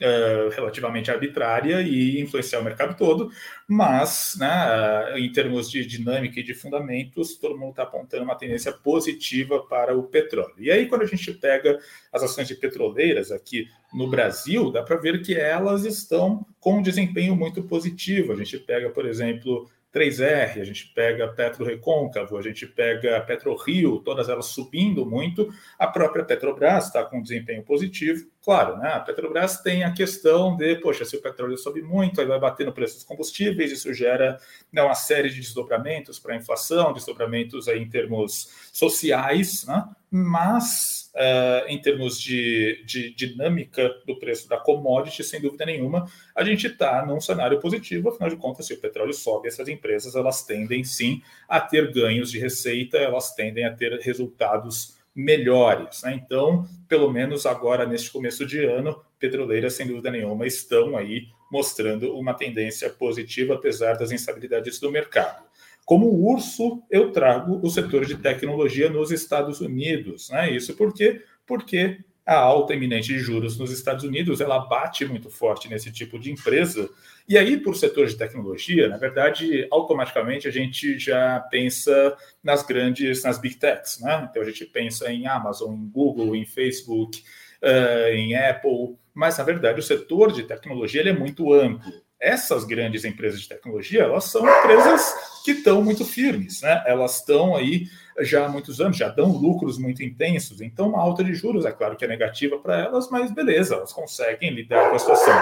é, 0.00 0.48
relativamente 0.54 1.10
arbitrária 1.10 1.80
e 1.82 2.20
influenciar 2.20 2.60
o 2.60 2.64
mercado 2.64 2.96
todo, 2.96 3.30
mas 3.66 4.36
né, 4.38 5.18
em 5.18 5.30
termos 5.32 5.70
de 5.70 5.86
dinâmica 5.86 6.40
e 6.40 6.42
de 6.42 6.54
fundamentos, 6.54 7.36
todo 7.36 7.56
mundo 7.56 7.70
está 7.70 7.84
apontando 7.84 8.24
uma 8.24 8.34
tendência 8.34 8.72
positiva 8.72 9.60
para 9.66 9.96
o 9.96 10.02
petróleo. 10.02 10.54
E 10.58 10.70
aí, 10.70 10.86
quando 10.86 11.02
a 11.02 11.06
gente 11.06 11.32
pega 11.32 11.78
as 12.12 12.22
ações 12.22 12.48
de 12.48 12.54
petroleiras 12.54 13.30
aqui 13.30 13.68
no 13.92 14.08
Brasil, 14.08 14.70
dá 14.70 14.82
para 14.82 14.96
ver 14.96 15.22
que 15.22 15.34
elas 15.34 15.84
estão 15.84 16.44
com 16.58 16.78
um 16.78 16.82
desempenho 16.82 17.36
muito 17.36 17.62
positivo. 17.62 18.32
A 18.32 18.36
gente 18.36 18.58
pega, 18.58 18.90
por 18.90 19.06
exemplo, 19.06 19.70
3R, 19.94 20.60
a 20.60 20.64
gente 20.64 20.88
pega 20.88 21.28
Petro 21.28 21.64
Recôncavo, 21.64 22.36
a 22.36 22.42
gente 22.42 22.66
pega 22.66 23.20
Petro 23.20 23.54
Rio, 23.54 24.00
todas 24.00 24.28
elas 24.28 24.46
subindo 24.46 25.06
muito. 25.06 25.48
A 25.78 25.86
própria 25.86 26.24
Petrobras 26.24 26.86
está 26.86 27.04
com 27.04 27.18
um 27.18 27.22
desempenho 27.22 27.62
positivo. 27.62 28.26
Claro, 28.42 28.76
né? 28.76 28.88
A 28.88 29.00
Petrobras 29.00 29.62
tem 29.62 29.84
a 29.84 29.92
questão 29.92 30.56
de, 30.56 30.76
poxa, 30.76 31.04
se 31.04 31.16
o 31.16 31.22
petróleo 31.22 31.56
sobe 31.56 31.80
muito, 31.80 32.20
aí 32.20 32.26
vai 32.26 32.40
bater 32.40 32.66
no 32.66 32.72
preço 32.72 32.96
dos 32.96 33.04
combustíveis, 33.04 33.70
isso 33.70 33.94
gera 33.94 34.38
né, 34.72 34.82
uma 34.82 34.94
série 34.94 35.30
de 35.30 35.40
desdobramentos 35.40 36.18
para 36.18 36.34
a 36.34 36.36
inflação, 36.36 36.92
desdobramentos 36.92 37.68
aí 37.68 37.80
em 37.80 37.88
termos 37.88 38.70
sociais, 38.72 39.64
né? 39.66 39.84
mas 40.10 41.03
uh, 41.14 41.68
em 41.68 41.80
termos 41.80 42.20
de, 42.20 42.82
de, 42.84 43.14
dinâmica 43.14 43.88
do 44.06 44.18
preço 44.18 44.48
da 44.48 44.56
commodity, 44.56 45.22
sem 45.22 45.40
dúvida 45.40 45.64
nenhuma, 45.64 46.10
a 46.34 46.44
gente 46.44 46.66
está 46.66 47.04
num 47.06 47.20
cenário 47.20 47.60
positivo, 47.60 48.08
afinal 48.08 48.28
de 48.28 48.36
contas, 48.36 48.66
se 48.66 48.74
o 48.74 48.80
petróleo 48.80 49.14
sobe, 49.14 49.48
essas 49.48 49.68
empresas 49.68 50.14
elas 50.14 50.44
tendem 50.44 50.82
sim 50.84 51.22
a 51.48 51.60
ter 51.60 51.92
ganhos 51.92 52.30
de 52.30 52.38
receita, 52.38 52.98
elas 52.98 53.34
tendem 53.34 53.64
a 53.64 53.74
ter 53.74 53.98
resultados 54.00 54.96
melhores. 55.14 56.02
Né? 56.02 56.20
Então, 56.24 56.66
pelo 56.88 57.10
menos 57.10 57.46
agora, 57.46 57.86
neste 57.86 58.10
começo 58.10 58.44
de 58.44 58.64
ano, 58.64 59.00
petroleiras, 59.18 59.74
sem 59.74 59.86
dúvida 59.86 60.10
nenhuma, 60.10 60.46
estão 60.46 60.96
aí 60.96 61.28
mostrando 61.50 62.16
uma 62.16 62.34
tendência 62.34 62.90
positiva, 62.90 63.54
apesar 63.54 63.94
das 63.94 64.10
instabilidades 64.10 64.80
do 64.80 64.90
mercado. 64.90 65.44
Como 65.84 66.08
urso, 66.08 66.82
eu 66.90 67.12
trago 67.12 67.60
o 67.62 67.70
setor 67.70 68.06
de 68.06 68.16
tecnologia 68.16 68.88
nos 68.88 69.10
Estados 69.10 69.60
Unidos. 69.60 70.30
Né? 70.30 70.52
Isso 70.52 70.74
porque, 70.74 71.22
porque 71.46 71.98
a 72.24 72.36
alta 72.36 72.72
iminente 72.72 73.08
de 73.08 73.18
juros 73.18 73.58
nos 73.58 73.70
Estados 73.70 74.02
Unidos 74.02 74.40
ela 74.40 74.58
bate 74.60 75.04
muito 75.04 75.28
forte 75.28 75.68
nesse 75.68 75.92
tipo 75.92 76.18
de 76.18 76.32
empresa. 76.32 76.88
E 77.28 77.36
aí, 77.36 77.58
por 77.58 77.76
setor 77.76 78.06
de 78.06 78.16
tecnologia, 78.16 78.88
na 78.88 78.96
verdade, 78.96 79.66
automaticamente 79.70 80.48
a 80.48 80.50
gente 80.50 80.98
já 80.98 81.40
pensa 81.50 82.16
nas 82.42 82.62
grandes, 82.62 83.22
nas 83.22 83.38
big 83.38 83.56
techs. 83.56 84.00
Né? 84.00 84.26
Então 84.30 84.42
a 84.42 84.44
gente 84.46 84.64
pensa 84.64 85.12
em 85.12 85.26
Amazon, 85.26 85.74
em 85.74 85.88
Google, 85.88 86.34
em 86.34 86.46
Facebook, 86.46 87.22
uh, 87.62 88.08
em 88.14 88.34
Apple. 88.34 88.96
Mas, 89.12 89.36
na 89.36 89.44
verdade, 89.44 89.80
o 89.80 89.82
setor 89.82 90.32
de 90.32 90.44
tecnologia 90.44 91.00
ele 91.00 91.10
é 91.10 91.14
muito 91.14 91.52
amplo 91.52 92.03
essas 92.24 92.64
grandes 92.64 93.04
empresas 93.04 93.40
de 93.40 93.48
tecnologia, 93.48 94.02
elas 94.02 94.24
são 94.24 94.48
empresas 94.48 95.42
que 95.44 95.52
estão 95.52 95.82
muito 95.82 96.04
firmes, 96.04 96.62
né? 96.62 96.82
Elas 96.86 97.16
estão 97.16 97.54
aí 97.54 97.86
já 98.20 98.46
há 98.46 98.48
muitos 98.48 98.80
anos, 98.80 98.96
já 98.96 99.08
dão 99.08 99.30
lucros 99.30 99.76
muito 99.76 100.02
intensos. 100.02 100.60
Então, 100.62 100.88
uma 100.88 101.00
alta 101.00 101.22
de 101.22 101.34
juros, 101.34 101.66
é 101.66 101.72
claro 101.72 101.96
que 101.96 102.04
é 102.04 102.08
negativa 102.08 102.58
para 102.58 102.78
elas, 102.78 103.10
mas 103.10 103.30
beleza, 103.30 103.74
elas 103.74 103.92
conseguem 103.92 104.50
lidar 104.50 104.88
com 104.88 104.96
a 104.96 104.98
situação. 104.98 105.34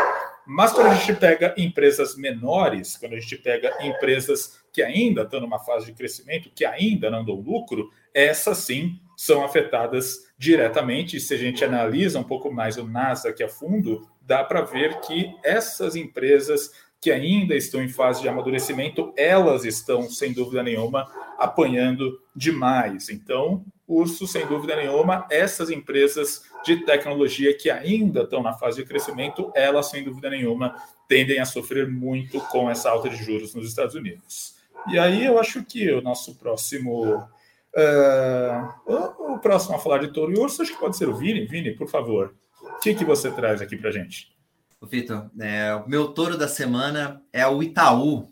Mas 0.44 0.72
quando 0.72 0.88
a 0.88 0.94
gente 0.94 1.14
pega 1.20 1.54
empresas 1.56 2.16
menores, 2.16 2.96
quando 2.96 3.12
a 3.12 3.20
gente 3.20 3.36
pega 3.36 3.72
empresas 3.86 4.60
que 4.72 4.82
ainda 4.82 5.22
estão 5.22 5.40
numa 5.40 5.60
fase 5.60 5.86
de 5.86 5.92
crescimento, 5.92 6.50
que 6.52 6.64
ainda 6.64 7.08
não 7.08 7.24
dão 7.24 7.36
lucro, 7.36 7.90
essas 8.12 8.58
sim 8.58 8.98
são 9.22 9.44
afetadas 9.44 10.26
diretamente. 10.36 11.20
Se 11.20 11.34
a 11.34 11.36
gente 11.36 11.64
analisa 11.64 12.18
um 12.18 12.24
pouco 12.24 12.52
mais 12.52 12.76
o 12.76 12.84
Nasdaq 12.84 13.40
a 13.40 13.48
fundo, 13.48 14.04
dá 14.20 14.42
para 14.42 14.62
ver 14.62 14.98
que 14.98 15.32
essas 15.44 15.94
empresas 15.94 16.72
que 17.00 17.08
ainda 17.08 17.54
estão 17.54 17.80
em 17.80 17.88
fase 17.88 18.20
de 18.20 18.28
amadurecimento, 18.28 19.12
elas 19.16 19.64
estão, 19.64 20.10
sem 20.10 20.32
dúvida 20.32 20.60
nenhuma, 20.60 21.08
apanhando 21.38 22.20
demais. 22.34 23.10
Então, 23.10 23.64
Urso, 23.86 24.26
sem 24.26 24.44
dúvida 24.44 24.74
nenhuma, 24.74 25.24
essas 25.30 25.70
empresas 25.70 26.42
de 26.64 26.84
tecnologia 26.84 27.56
que 27.56 27.70
ainda 27.70 28.22
estão 28.22 28.42
na 28.42 28.54
fase 28.54 28.82
de 28.82 28.88
crescimento, 28.88 29.52
elas, 29.54 29.88
sem 29.88 30.02
dúvida 30.02 30.30
nenhuma, 30.30 30.74
tendem 31.06 31.38
a 31.38 31.44
sofrer 31.44 31.88
muito 31.88 32.40
com 32.40 32.68
essa 32.68 32.90
alta 32.90 33.08
de 33.08 33.22
juros 33.22 33.54
nos 33.54 33.68
Estados 33.68 33.94
Unidos. 33.94 34.56
E 34.88 34.98
aí 34.98 35.24
eu 35.24 35.38
acho 35.38 35.62
que 35.62 35.92
o 35.92 36.02
nosso 36.02 36.34
próximo. 36.34 37.22
Uh, 37.74 39.34
o 39.34 39.38
próximo 39.38 39.76
a 39.76 39.78
falar 39.78 39.98
de 39.98 40.12
touro 40.12 40.32
e 40.32 40.38
urso, 40.38 40.62
acho 40.62 40.72
que 40.72 40.80
pode 40.80 40.96
ser 40.96 41.08
o 41.08 41.16
Vini. 41.16 41.46
Vini, 41.46 41.72
por 41.72 41.88
favor, 41.88 42.34
o 42.62 42.80
que, 42.80 42.94
que 42.94 43.04
você 43.04 43.30
traz 43.30 43.62
aqui 43.62 43.76
para 43.76 43.90
gente? 43.90 44.32
Vitor, 44.82 45.30
é, 45.40 45.74
o 45.74 45.88
meu 45.88 46.08
touro 46.08 46.36
da 46.36 46.48
semana 46.48 47.22
é 47.32 47.46
o 47.46 47.62
Itaú, 47.62 48.28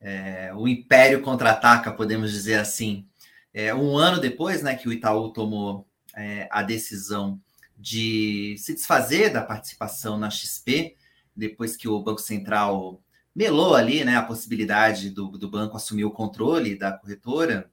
é, 0.00 0.52
o 0.54 0.68
Império 0.68 1.20
contra-ataca, 1.20 1.92
podemos 1.92 2.30
dizer 2.30 2.60
assim. 2.60 3.06
É, 3.52 3.74
um 3.74 3.98
ano 3.98 4.20
depois 4.20 4.62
né, 4.62 4.76
que 4.76 4.88
o 4.88 4.92
Itaú 4.92 5.32
tomou 5.32 5.86
é, 6.16 6.48
a 6.50 6.62
decisão 6.62 7.40
de 7.76 8.54
se 8.58 8.74
desfazer 8.74 9.32
da 9.32 9.42
participação 9.42 10.16
na 10.16 10.30
XP, 10.30 10.96
depois 11.34 11.76
que 11.76 11.88
o 11.88 12.00
Banco 12.00 12.20
Central 12.20 13.02
melou 13.34 13.74
ali 13.74 14.04
né, 14.04 14.16
a 14.16 14.22
possibilidade 14.22 15.10
do, 15.10 15.28
do 15.28 15.50
banco 15.50 15.76
assumir 15.76 16.04
o 16.04 16.10
controle 16.10 16.78
da 16.78 16.92
corretora, 16.92 17.70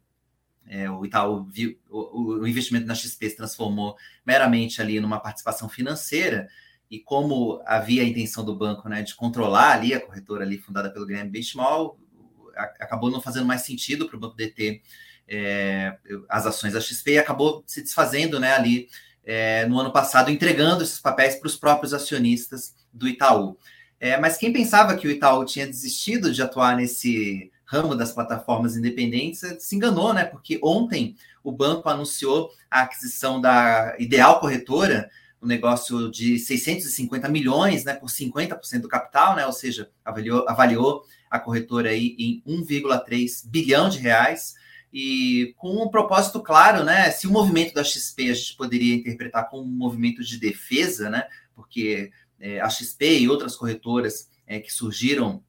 é, 0.68 0.90
o 0.90 1.06
Itaú 1.06 1.46
viu, 1.46 1.78
o, 1.90 2.40
o 2.40 2.48
investimento 2.48 2.86
na 2.86 2.96
XP 2.96 3.30
se 3.30 3.38
transformou 3.38 3.96
meramente 4.26 4.82
ali 4.82 5.00
numa 5.00 5.20
participação 5.20 5.70
financeira, 5.70 6.48
e 6.90 7.00
como 7.00 7.62
havia 7.66 8.02
a 8.02 8.06
intenção 8.06 8.46
do 8.46 8.56
banco 8.56 8.88
né, 8.88 9.02
de 9.02 9.14
controlar 9.16 9.74
ali 9.74 9.94
a 9.94 10.00
corretora 10.00 10.44
ali 10.44 10.58
fundada 10.58 10.90
pelo 10.90 11.06
Graham 11.06 11.28
Benchmall, 11.28 12.00
acabou 12.56 13.12
não 13.12 13.22
fazendo 13.22 13.46
mais 13.46 13.62
sentido 13.62 14.08
para 14.08 14.16
o 14.16 14.20
banco 14.20 14.36
deter 14.36 14.82
é, 15.28 15.98
as 16.30 16.46
ações 16.46 16.74
da 16.74 16.82
XP 16.82 17.12
e 17.12 17.18
acabou 17.18 17.64
se 17.68 17.82
desfazendo 17.82 18.40
né, 18.40 18.54
ali 18.54 18.88
é, 19.26 19.66
no 19.66 19.80
ano 19.80 19.92
passado, 19.92 20.32
entregando 20.32 20.84
esses 20.84 21.00
papéis 21.00 21.36
para 21.36 21.48
os 21.48 21.58
próprios 21.58 21.94
acionistas 21.94 22.74
do 22.94 23.08
Itaú. 23.08 23.58
É, 24.00 24.18
mas 24.18 24.38
quem 24.38 24.54
pensava 24.54 24.96
que 24.96 25.08
o 25.08 25.12
Itaú 25.12 25.44
tinha 25.44 25.68
desistido 25.68 26.32
de 26.32 26.42
atuar 26.42 26.78
nesse 26.78 27.52
ramo 27.68 27.96
das 27.96 28.14
plataformas 28.14 28.76
independentes 28.76 29.42
se 29.60 29.76
enganou, 29.76 30.14
né? 30.14 30.24
Porque 30.24 30.60
ontem 30.64 31.16
o 31.44 31.52
banco 31.52 31.90
anunciou 31.90 32.50
a 32.72 32.82
aquisição 32.82 33.40
da 33.40 33.96
Ideal 34.00 34.40
Corretora, 34.40 35.10
um 35.42 35.46
negócio 35.46 36.10
de 36.10 36.40
650 36.40 37.30
milhões, 37.30 37.84
né, 37.84 37.94
por 37.94 38.10
50% 38.10 38.82
do 38.82 38.88
capital, 38.88 39.36
né, 39.36 39.46
ou 39.46 39.54
seja, 39.54 39.92
avaliou, 40.04 40.50
avaliou 40.50 41.06
a 41.30 41.40
corretora 41.40 41.90
aí 41.90 42.16
em 42.18 42.42
1,3 42.48 43.46
bilhão 43.48 43.88
de 43.88 44.00
reais. 44.00 44.56
E 44.92 45.54
com 45.58 45.84
um 45.84 45.90
propósito 45.90 46.42
claro, 46.42 46.84
né, 46.84 47.12
se 47.12 47.28
o 47.28 47.32
movimento 47.32 47.74
da 47.74 47.84
XP 47.84 48.32
a 48.32 48.34
gente 48.34 48.56
poderia 48.56 48.96
interpretar 48.96 49.48
como 49.50 49.64
um 49.64 49.68
movimento 49.68 50.24
de 50.24 50.40
defesa, 50.40 51.10
né, 51.10 51.28
porque 51.54 52.12
é, 52.40 52.60
a 52.60 52.70
XP 52.70 53.20
e 53.20 53.30
outras 53.30 53.56
corretoras 53.56 54.30
é, 54.48 54.60
que 54.60 54.74
surgiram 54.74 55.44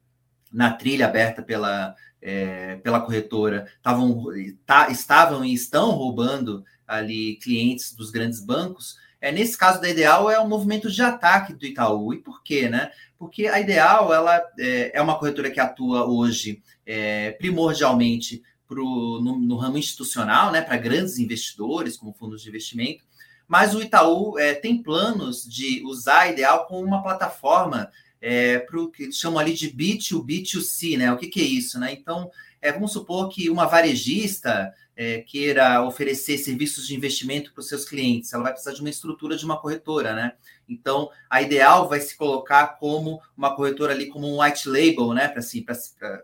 na 0.51 0.71
trilha 0.71 1.05
aberta 1.05 1.41
pela, 1.41 1.95
é, 2.21 2.75
pela 2.77 3.01
corretora 3.01 3.67
tavam, 3.81 4.25
tá, 4.65 4.89
estavam 4.89 5.43
e 5.45 5.53
estão 5.53 5.91
roubando 5.91 6.63
ali 6.87 7.35
clientes 7.35 7.93
dos 7.93 8.11
grandes 8.11 8.39
bancos, 8.43 8.97
é, 9.21 9.31
nesse 9.31 9.57
caso 9.57 9.81
da 9.81 9.89
Ideal, 9.89 10.29
é 10.29 10.39
um 10.39 10.47
movimento 10.47 10.89
de 10.89 11.01
ataque 11.01 11.53
do 11.53 11.65
Itaú. 11.65 12.13
E 12.13 12.17
por 12.17 12.41
quê? 12.41 12.69
Né? 12.69 12.91
Porque 13.17 13.47
a 13.47 13.59
Ideal 13.59 14.13
ela, 14.13 14.41
é, 14.57 14.97
é 14.97 15.01
uma 15.01 15.17
corretora 15.19 15.51
que 15.51 15.59
atua 15.59 16.05
hoje 16.05 16.61
é, 16.85 17.31
primordialmente 17.31 18.41
pro, 18.65 19.19
no, 19.21 19.37
no, 19.37 19.57
ramo 19.57 19.77
institucional, 19.77 20.51
né, 20.51 20.61
para 20.61 20.77
grandes 20.77 21.17
investidores, 21.17 21.97
como 21.97 22.13
fundos 22.13 22.41
de 22.41 22.49
investimento, 22.49 23.03
mas 23.47 23.73
o 23.73 23.81
Itaú 23.81 24.37
é, 24.37 24.53
tem 24.53 24.81
planos 24.81 25.43
de 25.43 25.83
usar 25.85 26.19
a 26.19 26.27
Ideal 26.27 26.67
como 26.67 26.85
uma 26.85 27.01
plataforma 27.01 27.91
é, 28.21 28.59
para 28.59 28.79
o 28.79 28.89
que 28.89 29.03
eles 29.03 29.17
chamam 29.17 29.39
ali 29.39 29.53
de 29.53 29.71
B2B, 29.71 30.43
B2C, 30.43 30.97
né? 30.97 31.11
O 31.11 31.17
que, 31.17 31.27
que 31.27 31.41
é 31.41 31.45
isso, 31.45 31.79
né? 31.79 31.91
Então, 31.93 32.29
é, 32.61 32.71
vamos 32.71 32.91
supor 32.91 33.29
que 33.29 33.49
uma 33.49 33.65
varejista 33.65 34.73
é, 34.95 35.21
queira 35.21 35.81
oferecer 35.81 36.37
serviços 36.37 36.85
de 36.85 36.93
investimento 36.93 37.53
para 37.53 37.61
os 37.61 37.69
seus 37.69 37.85
clientes, 37.85 38.33
ela 38.33 38.43
vai 38.43 38.51
precisar 38.51 38.73
de 38.73 38.81
uma 38.81 38.89
estrutura 38.89 39.37
de 39.37 39.45
uma 39.45 39.57
corretora, 39.57 40.13
né? 40.13 40.33
Então, 40.67 41.09
a 41.29 41.41
ideal 41.41 41.87
vai 41.87 42.01
se 42.01 42.17
colocar 42.17 42.77
como 42.77 43.21
uma 43.35 43.55
corretora 43.55 43.93
ali, 43.93 44.07
como 44.07 44.27
um 44.27 44.41
white 44.41 44.67
label, 44.67 45.13
né? 45.13 45.29
Para 45.29 45.39
assim, 45.39 45.65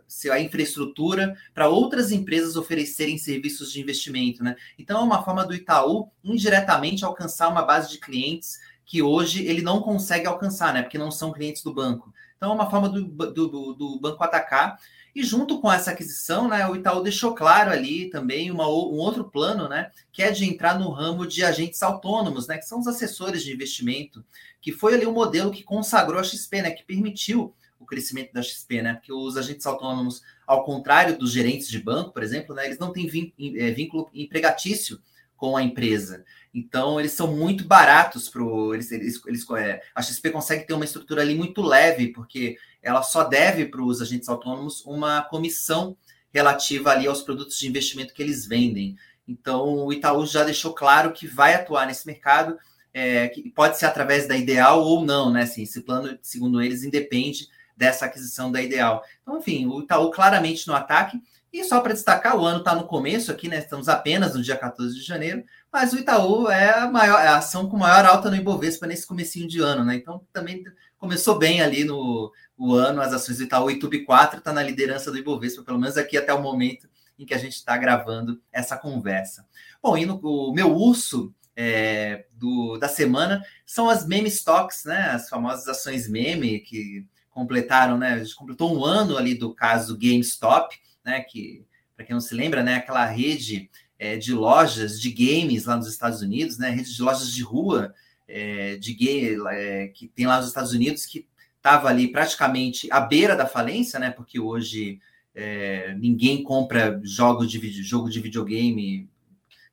ser 0.05 0.29
a 0.29 0.41
infraestrutura 0.41 1.37
para 1.53 1.69
outras 1.69 2.11
empresas 2.11 2.57
oferecerem 2.57 3.17
serviços 3.17 3.71
de 3.71 3.79
investimento, 3.79 4.43
né? 4.43 4.57
Então, 4.77 4.99
é 4.99 5.03
uma 5.03 5.23
forma 5.23 5.45
do 5.45 5.55
Itaú 5.55 6.11
indiretamente 6.21 7.05
alcançar 7.05 7.47
uma 7.47 7.61
base 7.61 7.89
de 7.89 7.97
clientes 7.97 8.59
que 8.85 9.01
hoje 9.01 9.45
ele 9.45 9.61
não 9.61 9.81
consegue 9.81 10.27
alcançar, 10.27 10.73
né? 10.73 10.81
Porque 10.81 10.97
não 10.97 11.11
são 11.11 11.33
clientes 11.33 11.63
do 11.63 11.73
banco. 11.73 12.13
Então, 12.37 12.51
é 12.51 12.53
uma 12.53 12.69
forma 12.69 12.89
do, 12.89 13.03
do, 13.03 13.73
do 13.73 13.99
banco 13.99 14.23
atacar 14.23 14.77
e 15.15 15.23
junto 15.23 15.61
com 15.61 15.71
essa 15.71 15.91
aquisição, 15.91 16.49
né, 16.49 16.67
o 16.67 16.75
Itaú 16.75 17.01
deixou 17.01 17.33
claro 17.33 17.71
ali 17.71 18.09
também 18.09 18.51
uma, 18.51 18.67
um 18.67 18.97
outro 18.97 19.23
plano, 19.23 19.69
né, 19.69 19.89
que 20.11 20.21
é 20.21 20.29
de 20.29 20.43
entrar 20.43 20.77
no 20.77 20.89
ramo 20.89 21.25
de 21.25 21.41
agentes 21.41 21.81
autônomos, 21.81 22.47
né, 22.47 22.57
que 22.57 22.65
são 22.65 22.81
os 22.81 22.87
assessores 22.87 23.41
de 23.41 23.53
investimento, 23.53 24.25
que 24.61 24.73
foi 24.73 24.93
ali 24.93 25.05
o 25.05 25.11
um 25.11 25.13
modelo 25.13 25.51
que 25.51 25.63
consagrou 25.63 26.19
a 26.19 26.23
XP, 26.23 26.61
né, 26.61 26.71
que 26.71 26.83
permitiu 26.83 27.55
o 27.79 27.85
crescimento 27.85 28.33
da 28.33 28.41
XP, 28.41 28.81
né, 28.81 28.93
porque 28.95 29.13
os 29.13 29.37
agentes 29.37 29.65
autônomos, 29.65 30.21
ao 30.45 30.65
contrário 30.65 31.17
dos 31.17 31.31
gerentes 31.31 31.69
de 31.69 31.79
banco, 31.79 32.11
por 32.11 32.21
exemplo, 32.21 32.53
né, 32.53 32.65
eles 32.65 32.77
não 32.77 32.91
têm 32.91 33.33
é, 33.57 33.71
vínculo 33.71 34.09
empregatício 34.13 34.99
com 35.35 35.57
a 35.57 35.63
empresa. 35.63 36.23
Então, 36.53 36.99
eles 36.99 37.11
são 37.11 37.35
muito 37.35 37.65
baratos 37.65 38.29
para 38.29 38.41
eles, 38.73 38.91
eles, 38.91 39.21
eles, 39.25 39.45
é, 39.51 39.81
A 39.93 40.01
XP 40.01 40.29
consegue 40.31 40.65
ter 40.65 40.73
uma 40.73 40.85
estrutura 40.85 41.21
ali 41.21 41.35
muito 41.35 41.61
leve, 41.61 42.13
porque 42.13 42.57
ela 42.81 43.01
só 43.03 43.23
deve 43.23 43.65
para 43.65 43.83
os 43.83 44.01
agentes 44.01 44.29
autônomos 44.29 44.85
uma 44.85 45.21
comissão 45.23 45.97
relativa 46.33 46.91
ali 46.91 47.07
aos 47.07 47.21
produtos 47.21 47.59
de 47.59 47.67
investimento 47.67 48.13
que 48.13 48.23
eles 48.23 48.45
vendem. 48.45 48.95
Então, 49.27 49.85
o 49.85 49.91
Itaú 49.91 50.25
já 50.25 50.43
deixou 50.43 50.73
claro 50.73 51.11
que 51.11 51.27
vai 51.27 51.55
atuar 51.55 51.87
nesse 51.87 52.05
mercado, 52.05 52.57
é, 52.93 53.27
que 53.27 53.49
pode 53.49 53.77
ser 53.77 53.85
através 53.85 54.27
da 54.27 54.37
Ideal 54.37 54.81
ou 54.81 55.03
não, 55.03 55.31
né? 55.31 55.43
Assim, 55.43 55.63
esse 55.63 55.81
plano, 55.81 56.17
segundo 56.21 56.61
eles, 56.61 56.83
independe 56.83 57.49
dessa 57.75 58.05
aquisição 58.05 58.51
da 58.51 58.61
Ideal. 58.61 59.03
Então, 59.21 59.39
enfim, 59.39 59.65
o 59.65 59.81
Itaú 59.81 60.11
claramente 60.11 60.67
no 60.67 60.73
ataque. 60.73 61.21
E 61.55 61.63
só 61.63 61.79
para 61.79 61.93
destacar, 61.93 62.35
o 62.37 62.45
ano 62.45 62.59
está 62.59 62.75
no 62.75 62.83
começo 62.83 63.31
aqui, 63.31 63.47
né? 63.47 63.59
Estamos 63.59 63.87
apenas 63.87 64.35
no 64.35 64.41
dia 64.41 64.57
14 64.57 64.93
de 64.93 65.01
janeiro, 65.01 65.41
mas 65.71 65.93
o 65.93 65.97
Itaú 65.97 66.49
é 66.49 66.79
a, 66.79 66.91
maior, 66.91 67.17
é 67.17 67.29
a 67.29 67.37
ação 67.37 67.69
com 67.69 67.77
maior 67.77 68.03
alta 68.05 68.29
no 68.29 68.35
Ibovespa 68.35 68.85
nesse 68.85 69.07
comecinho 69.07 69.47
de 69.47 69.61
ano, 69.61 69.85
né? 69.85 69.95
Então 69.95 70.21
também 70.33 70.65
começou 70.97 71.39
bem 71.39 71.61
ali 71.61 71.85
no 71.85 72.29
o 72.57 72.73
ano, 72.73 73.01
as 73.01 73.13
ações 73.13 73.37
do 73.37 73.45
Itaú 73.45 73.71
e 73.71 73.79
Tube 73.79 74.03
4 74.03 74.39
está 74.39 74.51
na 74.51 74.61
liderança 74.61 75.09
do 75.09 75.17
Ibovespa, 75.17 75.63
pelo 75.63 75.79
menos 75.79 75.95
aqui 75.95 76.17
até 76.17 76.33
o 76.33 76.41
momento 76.41 76.89
em 77.17 77.25
que 77.25 77.33
a 77.33 77.37
gente 77.37 77.53
está 77.53 77.77
gravando 77.77 78.41
essa 78.51 78.75
conversa. 78.75 79.47
Bom, 79.81 79.97
e 79.97 80.05
no, 80.05 80.19
o 80.21 80.53
meu 80.53 80.75
urso 80.75 81.33
é, 81.55 82.25
do, 82.33 82.77
da 82.77 82.89
semana 82.89 83.41
são 83.65 83.89
as 83.89 84.05
meme 84.05 84.27
stocks, 84.27 84.83
né? 84.83 85.11
As 85.11 85.29
famosas 85.29 85.69
ações 85.69 86.05
meme 86.05 86.59
que 86.59 87.05
completaram, 87.31 87.97
né? 87.97 88.09
A 88.09 88.17
gente 88.17 88.35
completou 88.35 88.77
um 88.77 88.83
ano 88.83 89.17
ali 89.17 89.35
do 89.35 89.55
caso 89.55 89.97
GameStop 89.97 90.83
né? 91.05 91.21
Que, 91.21 91.63
para 91.95 92.05
quem 92.05 92.13
não 92.13 92.21
se 92.21 92.33
lembra, 92.33 92.63
né? 92.63 92.75
Aquela 92.75 93.05
rede 93.05 93.69
é, 93.97 94.17
de 94.17 94.33
lojas 94.33 94.99
de 94.99 95.11
games 95.11 95.65
lá 95.65 95.77
nos 95.77 95.87
Estados 95.87 96.21
Unidos, 96.21 96.57
né? 96.57 96.69
Rede 96.69 96.93
de 96.93 97.01
lojas 97.01 97.31
de 97.31 97.43
rua 97.43 97.93
é, 98.27 98.75
de 98.77 98.93
game 98.93 99.37
é, 99.49 99.87
que 99.89 100.07
tem 100.07 100.25
lá 100.25 100.37
nos 100.37 100.47
Estados 100.47 100.73
Unidos 100.73 101.05
que 101.05 101.27
estava 101.57 101.87
ali 101.87 102.07
praticamente 102.11 102.87
à 102.91 102.99
beira 102.99 103.35
da 103.35 103.45
falência, 103.45 103.99
né? 103.99 104.09
Porque 104.11 104.39
hoje 104.39 104.99
é, 105.33 105.95
ninguém 105.99 106.43
compra 106.43 106.99
jogos 107.03 107.49
de 107.49 107.83
jogo 107.83 108.09
de 108.09 108.19
videogame 108.19 109.09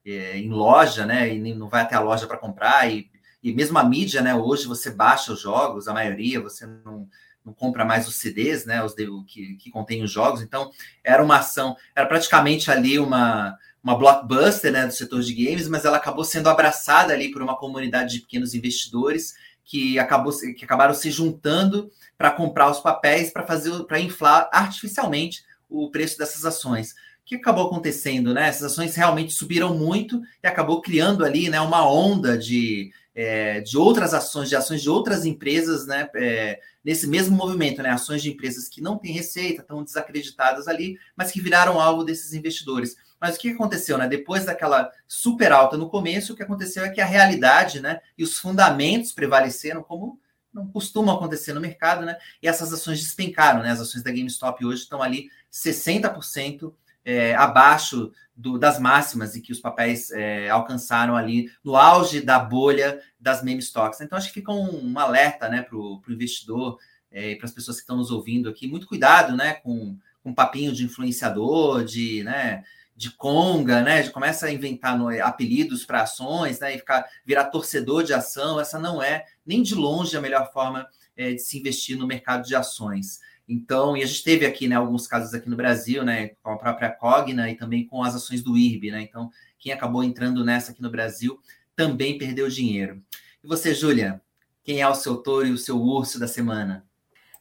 é, 0.05 0.39
em 0.39 0.51
loja, 0.51 1.07
né? 1.07 1.35
E 1.35 1.55
não 1.55 1.69
vai 1.69 1.83
até 1.83 1.95
a 1.95 2.01
loja 2.01 2.27
para 2.27 2.39
comprar 2.39 2.91
e, 2.91 3.11
e 3.43 3.53
mesmo 3.53 3.79
a 3.79 3.85
mídia, 3.85 4.23
né? 4.23 4.35
Hoje 4.35 4.67
você 4.67 4.91
baixa 4.91 5.33
os 5.33 5.41
jogos, 5.41 5.89
a 5.89 5.95
maioria 5.95 6.41
você 6.41 6.67
não 6.67 7.09
não 7.45 7.53
compra 7.53 7.85
mais 7.85 8.07
os 8.07 8.17
CDs, 8.17 8.65
né, 8.65 8.83
os 8.85 8.95
de, 8.95 9.07
que, 9.27 9.55
que 9.57 9.71
contém 9.71 10.03
os 10.03 10.11
jogos. 10.11 10.43
Então, 10.43 10.71
era 11.03 11.23
uma 11.23 11.39
ação, 11.39 11.77
era 11.95 12.07
praticamente 12.07 12.71
ali 12.71 12.99
uma, 12.99 13.59
uma 13.83 13.97
blockbuster 13.97 14.73
né, 14.73 14.87
do 14.87 14.93
setor 14.93 15.23
de 15.23 15.35
games, 15.35 15.69
mas 15.69 15.85
ela 15.85 15.97
acabou 15.97 16.25
sendo 16.25 16.49
abraçada 16.49 17.13
ali 17.13 17.31
por 17.31 17.43
uma 17.43 17.57
comunidade 17.57 18.15
de 18.15 18.21
pequenos 18.21 18.55
investidores 18.55 19.35
que, 19.65 19.99
acabou, 19.99 20.33
que 20.57 20.65
acabaram 20.65 20.95
se 20.95 21.11
juntando 21.11 21.91
para 22.17 22.31
comprar 22.31 22.71
os 22.71 22.79
papéis 22.79 23.31
para 23.31 23.47
fazer 23.47 23.73
para 23.85 24.01
inflar 24.01 24.49
artificialmente 24.53 25.45
o 25.69 25.91
preço 25.91 26.19
dessas 26.19 26.45
ações. 26.45 26.93
O 26.93 27.25
que 27.25 27.37
acabou 27.37 27.67
acontecendo, 27.67 28.35
né? 28.35 28.49
Essas 28.49 28.73
ações 28.73 28.95
realmente 28.95 29.33
subiram 29.33 29.75
muito 29.75 30.21
e 30.43 30.47
acabou 30.47 30.81
criando 30.81 31.25
ali, 31.25 31.49
né, 31.49 31.61
uma 31.61 31.89
onda 31.89 32.37
de, 32.37 32.93
é, 33.15 33.61
de 33.61 33.77
outras 33.77 34.15
ações, 34.15 34.49
de 34.49 34.57
ações 34.57 34.83
de 34.83 34.89
outras 34.89 35.25
empresas, 35.25 35.87
né, 35.87 36.09
é, 36.15 36.61
nesse 36.85 37.07
mesmo 37.07 37.37
movimento, 37.37 37.83
né, 37.83 37.91
ações 37.91 38.23
de 38.23 38.31
empresas 38.31 38.69
que 38.69 38.81
não 38.81 38.99
têm 38.99 39.13
receita, 39.13 39.63
estão 39.63 39.83
desacreditadas 39.83 40.67
ali, 40.67 40.99
mas 41.17 41.31
que 41.31 41.41
viraram 41.41 41.81
alvo 41.81 42.05
desses 42.05 42.33
investidores. 42.33 42.97
Mas 43.21 43.37
o 43.37 43.39
que 43.39 43.51
aconteceu, 43.51 43.97
né? 43.97 44.09
Depois 44.09 44.45
daquela 44.45 44.91
super 45.07 45.53
alta 45.53 45.77
no 45.77 45.89
começo, 45.89 46.33
o 46.33 46.37
que 46.37 46.43
aconteceu 46.43 46.85
é 46.85 46.91
que 46.91 47.01
a 47.01 47.07
realidade, 47.07 47.81
né, 47.81 48.01
e 48.19 48.25
os 48.25 48.37
fundamentos 48.37 49.13
prevaleceram 49.13 49.83
como 49.83 50.19
não 50.53 50.69
costuma 50.69 51.15
acontecer 51.15 51.55
no 51.55 51.61
mercado, 51.61 52.05
né? 52.05 52.19
E 52.43 52.47
essas 52.47 52.73
ações 52.73 53.01
despencaram, 53.01 53.63
né? 53.63 53.71
As 53.71 53.81
ações 53.81 54.03
da 54.03 54.11
GameStop 54.11 54.65
hoje 54.67 54.83
estão 54.83 55.03
ali 55.03 55.31
60% 55.51 56.75
é, 57.05 57.35
abaixo 57.35 58.13
do, 58.37 58.59
das 58.59 58.79
máximas 58.79 59.35
e 59.35 59.41
que 59.41 59.53
os 59.53 59.61
papéis 59.61 60.11
é, 60.11 60.49
alcançaram 60.49 61.17
ali 61.17 61.51
no 61.63 61.77
auge 61.77 62.21
da 62.21 62.39
bolha 62.39 63.01
das 63.19 63.43
meme 63.43 63.61
stocks. 63.61 64.01
Então, 64.01 64.17
acho 64.17 64.29
que 64.29 64.35
fica 64.35 64.53
um, 64.53 64.93
um 64.93 64.99
alerta 64.99 65.49
né, 65.49 65.63
para 65.63 65.77
o 65.77 66.03
investidor 66.09 66.79
é, 67.11 67.33
e 67.33 67.37
para 67.37 67.47
as 67.47 67.53
pessoas 67.53 67.77
que 67.77 67.83
estão 67.83 67.97
nos 67.97 68.11
ouvindo 68.11 68.49
aqui. 68.49 68.67
Muito 68.67 68.87
cuidado 68.87 69.37
né, 69.37 69.55
com, 69.55 69.97
com 70.23 70.35
papinho 70.35 70.73
de 70.73 70.85
influenciador, 70.85 71.85
de, 71.85 72.23
né, 72.25 72.65
de 72.97 73.11
conga, 73.11 73.83
né? 73.83 74.03
De 74.03 74.11
começa 74.11 74.47
a 74.47 74.53
inventar 74.53 74.97
no, 74.97 75.09
apelidos 75.23 75.85
para 75.85 76.03
ações, 76.03 76.61
né? 76.61 76.75
E 76.75 76.79
ficar 76.79 77.05
virar 77.25 77.47
torcedor 77.47 78.05
de 78.05 78.15
ação. 78.15 78.61
Essa 78.61 78.79
não 78.79 79.03
é 79.03 79.25
nem 79.45 79.63
de 79.63 79.75
longe 79.75 80.17
a 80.17 80.21
melhor 80.21 80.53
forma 80.53 80.87
é, 81.17 81.33
de 81.33 81.39
se 81.39 81.59
investir 81.59 81.97
no 81.97 82.07
mercado 82.07 82.47
de 82.47 82.55
ações. 82.55 83.21
Então, 83.53 83.97
e 83.97 84.03
a 84.03 84.07
gente 84.07 84.25
teve 84.25 84.47
aqui, 84.47 84.67
né, 84.67 84.77
alguns 84.77 85.07
casos 85.07 85.35
aqui 85.35 85.49
no 85.49 85.57
Brasil, 85.57 86.03
né, 86.03 86.31
com 86.43 86.51
a 86.51 86.57
própria 86.57 86.91
Cogna 86.91 87.51
e 87.51 87.55
também 87.55 87.87
com 87.87 88.03
as 88.03 88.15
ações 88.15 88.43
do 88.43 88.57
IRB, 88.57 88.91
né? 88.91 89.03
Então, 89.03 89.31
quem 89.59 89.73
acabou 89.73 90.03
entrando 90.03 90.45
nessa 90.45 90.73
aqui 90.73 90.81
no 90.81 90.91
Brasil 90.91 91.39
também 91.77 92.17
perdeu 92.17 92.49
dinheiro. 92.49 93.03
E 93.45 93.47
você, 93.47 93.75
Júlia, 93.75 94.23
quem 94.65 94.81
é 94.81 94.89
o 94.89 94.95
seu 94.95 95.17
touro 95.17 95.47
e 95.47 95.53
o 95.53 95.59
seu 95.59 95.81
urso 95.81 96.19
da 96.19 96.27
semana? 96.27 96.85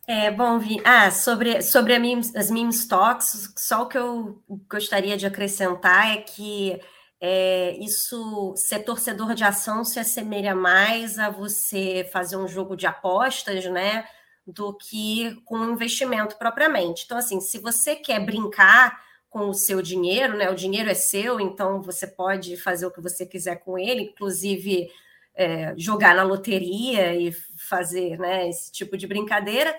É, 0.07 0.29
bom, 0.29 0.59
Vi, 0.59 0.81
ah, 0.83 1.09
sobre, 1.11 1.61
sobre 1.61 1.97
meme, 1.97 2.21
as 2.35 2.51
meme 2.51 2.71
stocks, 2.71 3.53
só 3.57 3.83
o 3.83 3.87
que 3.87 3.97
eu 3.97 4.43
gostaria 4.69 5.15
de 5.15 5.25
acrescentar 5.25 6.11
é 6.11 6.17
que 6.17 6.79
é, 7.21 7.77
isso, 7.77 8.53
ser 8.57 8.79
torcedor 8.79 9.35
de 9.35 9.43
ação 9.43 9.85
se 9.85 9.99
assemelha 9.99 10.55
mais 10.55 11.19
a 11.19 11.29
você 11.29 12.09
fazer 12.11 12.35
um 12.35 12.47
jogo 12.47 12.75
de 12.75 12.87
apostas, 12.87 13.63
né? 13.65 14.03
Do 14.45 14.73
que 14.73 15.35
com 15.45 15.59
o 15.59 15.71
investimento 15.71 16.37
propriamente. 16.37 17.03
Então, 17.05 17.17
assim, 17.17 17.39
se 17.39 17.59
você 17.59 17.95
quer 17.95 18.19
brincar 18.19 18.99
com 19.31 19.49
o 19.49 19.53
seu 19.53 19.81
dinheiro, 19.81 20.37
né? 20.37 20.49
O 20.49 20.55
dinheiro 20.55 20.89
é 20.89 20.93
seu, 20.93 21.39
então 21.39 21.81
você 21.81 22.05
pode 22.05 22.57
fazer 22.57 22.85
o 22.85 22.91
que 22.91 22.99
você 22.99 23.25
quiser 23.25 23.55
com 23.63 23.79
ele, 23.79 24.03
inclusive 24.03 24.91
é, 25.33 25.73
jogar 25.77 26.13
na 26.13 26.23
loteria 26.23 27.15
e 27.15 27.31
fazer 27.69 28.19
né, 28.19 28.49
esse 28.49 28.69
tipo 28.71 28.97
de 28.97 29.07
brincadeira. 29.07 29.73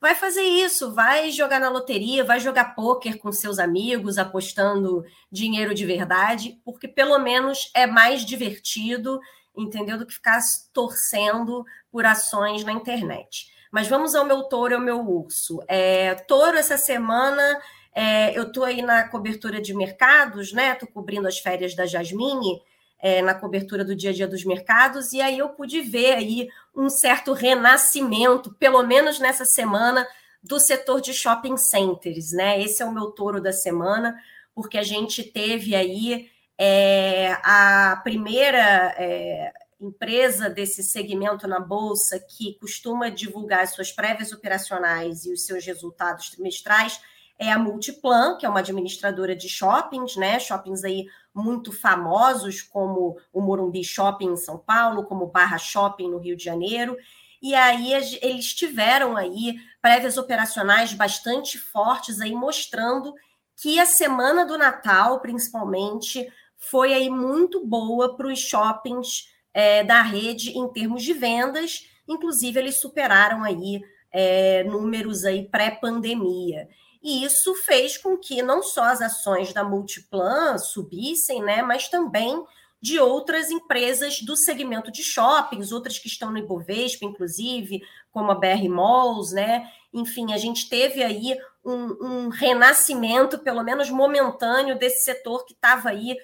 Vai 0.00 0.14
fazer 0.14 0.42
isso, 0.42 0.94
vai 0.94 1.30
jogar 1.30 1.60
na 1.60 1.68
loteria, 1.68 2.24
vai 2.24 2.40
jogar 2.40 2.74
pôquer 2.74 3.18
com 3.18 3.30
seus 3.30 3.58
amigos, 3.58 4.16
apostando 4.16 5.04
dinheiro 5.30 5.74
de 5.74 5.84
verdade, 5.84 6.58
porque 6.64 6.88
pelo 6.88 7.18
menos 7.18 7.70
é 7.74 7.86
mais 7.86 8.24
divertido, 8.24 9.20
entendeu? 9.56 9.98
Do 9.98 10.06
que 10.06 10.14
ficar 10.14 10.40
torcendo 10.72 11.64
por 11.90 12.06
ações 12.06 12.64
na 12.64 12.72
internet. 12.72 13.53
Mas 13.74 13.88
vamos 13.88 14.14
ao 14.14 14.24
meu 14.24 14.44
touro 14.44 14.76
ao 14.76 14.80
meu 14.80 15.00
urso. 15.00 15.60
É, 15.66 16.14
touro, 16.14 16.56
essa 16.56 16.78
semana, 16.78 17.60
é, 17.92 18.38
eu 18.38 18.44
estou 18.44 18.62
aí 18.62 18.80
na 18.80 19.08
cobertura 19.08 19.60
de 19.60 19.74
mercados, 19.74 20.52
né? 20.52 20.70
Estou 20.70 20.88
cobrindo 20.88 21.26
as 21.26 21.40
férias 21.40 21.74
da 21.74 21.84
Jasmine, 21.84 22.62
é, 23.00 23.20
na 23.20 23.34
cobertura 23.34 23.84
do 23.84 23.96
dia 23.96 24.10
a 24.10 24.12
dia 24.12 24.28
dos 24.28 24.44
mercados, 24.44 25.12
e 25.12 25.20
aí 25.20 25.38
eu 25.38 25.48
pude 25.48 25.80
ver 25.80 26.12
aí 26.12 26.48
um 26.72 26.88
certo 26.88 27.32
renascimento, 27.32 28.54
pelo 28.60 28.80
menos 28.84 29.18
nessa 29.18 29.44
semana, 29.44 30.06
do 30.40 30.60
setor 30.60 31.00
de 31.00 31.12
shopping 31.12 31.56
centers, 31.56 32.30
né? 32.30 32.62
Esse 32.62 32.80
é 32.80 32.86
o 32.86 32.92
meu 32.92 33.10
touro 33.10 33.42
da 33.42 33.52
semana, 33.52 34.16
porque 34.54 34.78
a 34.78 34.84
gente 34.84 35.20
teve 35.24 35.74
aí 35.74 36.30
é, 36.56 37.36
a 37.42 38.00
primeira 38.04 38.94
é, 38.96 39.52
empresa 39.84 40.48
desse 40.48 40.82
segmento 40.82 41.46
na 41.46 41.60
bolsa 41.60 42.18
que 42.18 42.58
costuma 42.58 43.08
divulgar 43.08 43.66
suas 43.68 43.92
prévias 43.92 44.32
operacionais 44.32 45.24
e 45.24 45.32
os 45.32 45.44
seus 45.44 45.64
resultados 45.64 46.30
trimestrais 46.30 47.00
é 47.38 47.50
a 47.50 47.58
Multiplan, 47.58 48.36
que 48.36 48.46
é 48.46 48.48
uma 48.48 48.60
administradora 48.60 49.34
de 49.34 49.48
shoppings, 49.48 50.16
né? 50.16 50.38
Shoppings 50.38 50.84
aí 50.84 51.06
muito 51.34 51.72
famosos, 51.72 52.62
como 52.62 53.18
o 53.32 53.40
Morumbi 53.40 53.82
Shopping 53.82 54.32
em 54.32 54.36
São 54.36 54.56
Paulo, 54.56 55.04
como 55.04 55.26
Barra 55.26 55.58
Shopping 55.58 56.10
no 56.10 56.18
Rio 56.18 56.36
de 56.36 56.44
Janeiro. 56.44 56.96
E 57.42 57.54
aí 57.54 57.92
eles 58.22 58.54
tiveram 58.54 59.16
aí 59.16 59.56
prévias 59.82 60.16
operacionais 60.16 60.94
bastante 60.94 61.58
fortes 61.58 62.20
aí 62.20 62.32
mostrando 62.32 63.12
que 63.60 63.78
a 63.78 63.86
semana 63.86 64.46
do 64.46 64.56
Natal, 64.56 65.20
principalmente, 65.20 66.26
foi 66.56 66.94
aí 66.94 67.10
muito 67.10 67.66
boa 67.66 68.16
para 68.16 68.28
os 68.28 68.38
shoppings 68.38 69.28
é, 69.54 69.84
da 69.84 70.02
rede 70.02 70.50
em 70.50 70.68
termos 70.72 71.02
de 71.02 71.12
vendas, 71.12 71.88
inclusive 72.08 72.58
eles 72.58 72.80
superaram 72.80 73.44
aí 73.44 73.80
é, 74.12 74.64
números 74.64 75.24
aí 75.24 75.48
pré-pandemia. 75.48 76.68
E 77.02 77.24
isso 77.24 77.54
fez 77.54 77.96
com 77.96 78.16
que 78.16 78.42
não 78.42 78.62
só 78.62 78.84
as 78.84 79.00
ações 79.00 79.52
da 79.52 79.62
Multiplan 79.62 80.58
subissem, 80.58 81.42
né, 81.42 81.62
mas 81.62 81.88
também 81.88 82.42
de 82.80 82.98
outras 82.98 83.50
empresas 83.50 84.20
do 84.20 84.36
segmento 84.36 84.92
de 84.92 85.02
shoppings, 85.02 85.72
outras 85.72 85.98
que 85.98 86.06
estão 86.06 86.30
no 86.30 86.36
Ibovespa, 86.36 87.06
inclusive, 87.06 87.82
como 88.12 88.30
a 88.30 88.34
BR 88.34 88.68
Malls, 88.68 89.32
né? 89.32 89.66
Enfim, 89.90 90.34
a 90.34 90.36
gente 90.36 90.68
teve 90.68 91.02
aí 91.02 91.34
um, 91.64 91.96
um 92.06 92.28
renascimento, 92.28 93.38
pelo 93.38 93.62
menos 93.62 93.88
momentâneo, 93.88 94.78
desse 94.78 95.02
setor 95.02 95.46
que 95.46 95.54
estava 95.54 95.88
aí 95.88 96.14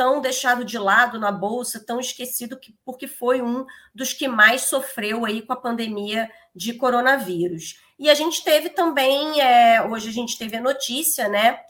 tão 0.00 0.18
deixado 0.18 0.64
de 0.64 0.78
lado 0.78 1.20
na 1.20 1.30
bolsa, 1.30 1.84
tão 1.84 2.00
esquecido 2.00 2.58
que, 2.58 2.74
porque 2.86 3.06
foi 3.06 3.42
um 3.42 3.66
dos 3.94 4.14
que 4.14 4.26
mais 4.26 4.62
sofreu 4.62 5.26
aí 5.26 5.42
com 5.42 5.52
a 5.52 5.60
pandemia 5.60 6.26
de 6.56 6.72
coronavírus. 6.72 7.78
E 7.98 8.08
a 8.08 8.14
gente 8.14 8.42
teve 8.42 8.70
também, 8.70 9.42
é, 9.42 9.82
hoje 9.82 10.08
a 10.08 10.12
gente 10.12 10.38
teve 10.38 10.56
a 10.56 10.60
notícia, 10.62 11.28
né, 11.28 11.60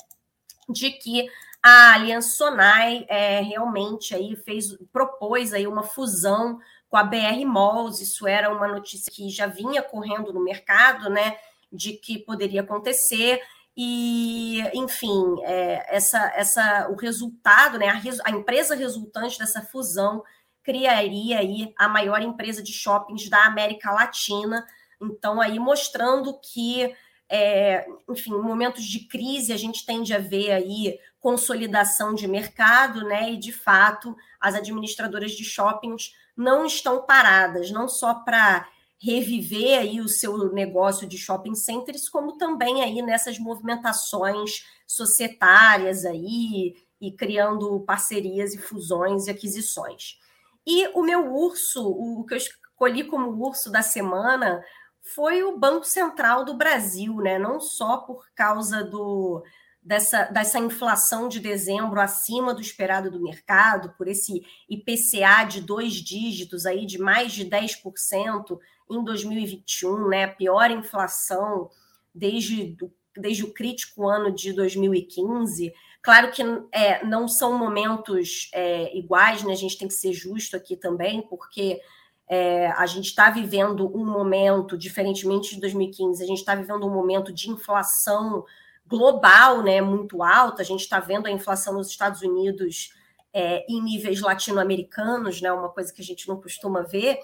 de 0.69 0.93
que 0.93 1.29
a 1.61 1.95
Aliança 1.95 2.37
Sonai 2.37 3.05
é, 3.09 3.41
realmente 3.41 4.15
aí 4.15 4.37
fez, 4.37 4.79
propôs 4.93 5.53
aí 5.53 5.67
uma 5.67 5.83
fusão 5.83 6.61
com 6.89 6.97
a 6.97 7.03
BR 7.03 7.45
Malls. 7.45 8.01
Isso 8.01 8.29
era 8.29 8.49
uma 8.49 8.69
notícia 8.69 9.11
que 9.11 9.29
já 9.29 9.49
vinha 9.49 9.83
correndo 9.83 10.33
no 10.33 10.45
mercado, 10.45 11.11
né? 11.11 11.37
De 11.73 11.95
que 11.95 12.17
poderia 12.17 12.61
acontecer. 12.61 13.43
E, 13.83 14.61
enfim, 14.75 15.37
é, 15.43 15.97
essa, 15.97 16.31
essa, 16.37 16.91
o 16.91 16.97
resultado, 16.97 17.79
né, 17.79 17.89
a, 17.89 18.29
a, 18.29 18.31
empresa 18.31 18.75
resultante 18.75 19.39
dessa 19.39 19.63
fusão 19.63 20.23
criaria 20.63 21.39
aí 21.39 21.73
a 21.79 21.89
maior 21.89 22.21
empresa 22.21 22.63
de 22.63 22.75
shoppings 22.75 23.31
da 23.31 23.47
América 23.47 23.91
Latina. 23.91 24.67
Então, 25.01 25.41
aí 25.41 25.59
mostrando 25.59 26.39
que, 26.41 26.95
é, 27.27 27.87
enfim, 28.07 28.35
em 28.35 28.43
momentos 28.43 28.85
de 28.85 29.09
crise, 29.09 29.51
a 29.51 29.57
gente 29.57 29.87
tende 29.87 30.13
a 30.13 30.19
ver 30.19 30.53
aí 30.53 30.99
consolidação 31.19 32.15
de 32.15 32.29
mercado, 32.29 33.03
né? 33.05 33.33
E 33.33 33.39
de 33.39 33.51
fato, 33.51 34.15
as 34.39 34.55
administradoras 34.55 35.33
de 35.33 35.43
shoppings 35.43 36.15
não 36.37 36.67
estão 36.67 37.07
paradas, 37.07 37.71
não 37.71 37.89
só 37.89 38.13
para 38.13 38.69
reviver 39.01 39.79
aí 39.79 40.01
o 40.01 40.09
seu 40.09 40.53
negócio 40.53 41.07
de 41.07 41.17
shopping 41.17 41.55
centers, 41.55 42.09
como 42.09 42.37
também 42.37 42.83
aí 42.83 43.01
nessas 43.01 43.39
movimentações 43.39 44.65
societárias 44.87 46.05
aí 46.05 46.75
e 47.01 47.11
criando 47.11 47.81
parcerias 47.81 48.53
e 48.53 48.59
fusões 48.59 49.27
e 49.27 49.31
aquisições. 49.31 50.19
E 50.67 50.89
o 50.89 51.03
meu 51.03 51.35
urso, 51.35 51.89
o 51.89 52.25
que 52.27 52.35
eu 52.35 52.39
escolhi 52.39 53.05
como 53.05 53.43
urso 53.43 53.71
da 53.71 53.81
semana 53.81 54.63
foi 55.03 55.43
o 55.43 55.59
Banco 55.59 55.87
Central 55.87 56.45
do 56.45 56.55
Brasil, 56.55 57.17
né? 57.17 57.39
Não 57.39 57.59
só 57.59 57.99
por 57.99 58.27
causa 58.35 58.85
do 58.85 59.43
dessa, 59.83 60.25
dessa 60.25 60.59
inflação 60.59 61.29
de 61.29 61.41
dezembro 61.41 62.01
acima 62.01 62.55
do 62.55 62.61
esperado 62.61 63.11
do 63.11 63.23
mercado, 63.23 63.95
por 63.97 64.09
esse 64.09 64.43
IPCA 64.69 65.45
de 65.49 65.61
dois 65.61 65.95
dígitos 65.95 66.67
aí 66.67 66.85
de 66.85 66.99
mais 66.99 67.33
de 67.33 67.47
10% 67.47 68.59
em 68.91 69.05
2021, 69.05 70.09
né? 70.09 70.27
Pior 70.27 70.71
inflação 70.71 71.71
desde, 72.15 72.77
desde 73.17 73.45
o 73.45 73.53
crítico 73.53 74.09
ano 74.09 74.33
de 74.33 74.53
2015. 74.53 75.73
Claro 76.03 76.31
que 76.31 76.43
é, 76.73 77.05
não 77.05 77.29
são 77.29 77.57
momentos 77.57 78.51
é, 78.53 78.97
iguais, 78.97 79.43
né? 79.43 79.53
A 79.53 79.57
gente 79.57 79.79
tem 79.79 79.89
que 79.89 79.95
ser 79.95 80.13
justo 80.13 80.57
aqui 80.57 80.77
também, 80.77 81.23
porque 81.23 81.81
é, 82.29 82.69
a 82.73 82.87
gente 82.87 83.07
está 83.07 83.31
vivendo 83.31 83.91
um 83.97 84.05
momento, 84.05 84.77
diferentemente 84.77 85.55
de 85.55 85.61
2015, 85.61 86.23
a 86.23 86.27
gente 86.27 86.39
está 86.39 86.55
vivendo 86.55 86.87
um 86.87 86.93
momento 86.93 87.33
de 87.33 87.51
inflação 87.51 88.45
global, 88.91 89.63
né, 89.63 89.81
muito 89.81 90.23
alta. 90.23 90.63
A 90.63 90.65
gente 90.65 90.81
está 90.81 90.99
vendo 90.99 91.29
a 91.29 91.31
inflação 91.31 91.75
nos 91.75 91.89
Estados 91.89 92.21
Unidos 92.21 92.93
é, 93.33 93.65
em 93.69 93.81
níveis 93.81 94.21
latino-americanos, 94.21 95.41
né, 95.41 95.53
uma 95.53 95.69
coisa 95.69 95.93
que 95.93 96.03
a 96.03 96.05
gente 96.05 96.29
não 96.29 96.41
costuma 96.41 96.83
ver. 96.83 97.21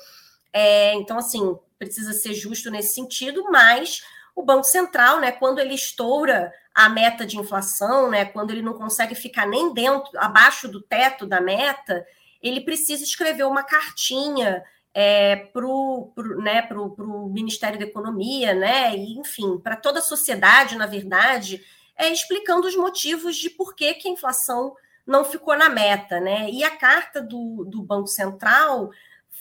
É, 0.52 0.94
então, 0.94 1.18
assim, 1.18 1.58
precisa 1.76 2.12
ser 2.12 2.32
justo 2.32 2.70
nesse 2.70 2.94
sentido, 2.94 3.44
mas 3.50 4.02
o 4.34 4.44
Banco 4.44 4.64
Central, 4.64 5.18
né, 5.18 5.32
quando 5.32 5.58
ele 5.58 5.74
estoura 5.74 6.52
a 6.72 6.88
meta 6.88 7.26
de 7.26 7.36
inflação, 7.36 8.08
né, 8.08 8.24
quando 8.26 8.52
ele 8.52 8.62
não 8.62 8.74
consegue 8.74 9.14
ficar 9.14 9.46
nem 9.46 9.74
dentro, 9.74 10.10
abaixo 10.16 10.68
do 10.68 10.80
teto 10.80 11.26
da 11.26 11.40
meta, 11.40 12.06
ele 12.40 12.60
precisa 12.60 13.02
escrever 13.02 13.44
uma 13.44 13.64
cartinha 13.64 14.62
é, 14.98 15.36
para 15.36 15.66
o 15.66 16.10
né, 16.38 16.62
pro, 16.62 16.88
pro 16.88 17.28
Ministério 17.28 17.78
da 17.78 17.84
Economia, 17.84 18.54
né, 18.54 18.96
e, 18.96 19.18
enfim, 19.18 19.58
para 19.58 19.76
toda 19.76 19.98
a 19.98 20.02
sociedade, 20.02 20.74
na 20.74 20.86
verdade, 20.86 21.62
é, 21.94 22.10
explicando 22.10 22.66
os 22.66 22.74
motivos 22.74 23.36
de 23.36 23.50
por 23.50 23.74
que, 23.74 23.92
que 23.92 24.08
a 24.08 24.10
inflação 24.10 24.74
não 25.06 25.22
ficou 25.22 25.54
na 25.54 25.68
meta. 25.68 26.18
Né? 26.18 26.48
E 26.50 26.64
a 26.64 26.74
carta 26.74 27.20
do, 27.20 27.66
do 27.66 27.82
Banco 27.82 28.06
Central 28.06 28.90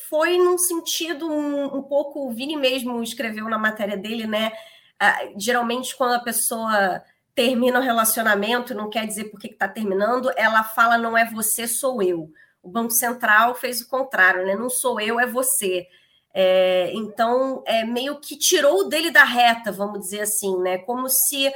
foi 0.09 0.37
num 0.37 0.57
sentido 0.57 1.31
um, 1.31 1.77
um 1.77 1.81
pouco, 1.81 2.27
o 2.27 2.33
Vini 2.33 2.57
mesmo 2.57 3.01
escreveu 3.01 3.47
na 3.47 3.57
matéria 3.57 3.95
dele, 3.95 4.27
né? 4.27 4.51
Ah, 4.99 5.19
geralmente, 5.37 5.95
quando 5.95 6.15
a 6.15 6.19
pessoa 6.19 7.01
termina 7.33 7.79
o 7.79 7.81
relacionamento, 7.81 8.75
não 8.75 8.89
quer 8.89 9.07
dizer 9.07 9.25
por 9.25 9.39
que 9.39 9.47
está 9.47 9.69
terminando, 9.69 10.29
ela 10.35 10.63
fala 10.63 10.97
não 10.97 11.17
é 11.17 11.23
você, 11.23 11.65
sou 11.65 12.03
eu. 12.03 12.29
O 12.65 12.69
Banco 12.69 12.91
Central 12.91 13.53
fez 13.53 13.79
o 13.79 13.87
contrário, 13.87 14.43
né? 14.43 14.55
Não 14.55 14.71
sou 14.71 14.99
eu, 14.99 15.19
é 15.19 15.27
você. 15.27 15.87
É, 16.33 16.91
então, 16.95 17.63
é 17.65 17.85
meio 17.85 18.19
que 18.19 18.35
tirou 18.35 18.89
dele 18.89 19.11
da 19.11 19.23
reta, 19.23 19.71
vamos 19.71 19.99
dizer 19.99 20.21
assim, 20.21 20.57
né? 20.61 20.79
Como 20.79 21.07
se 21.07 21.53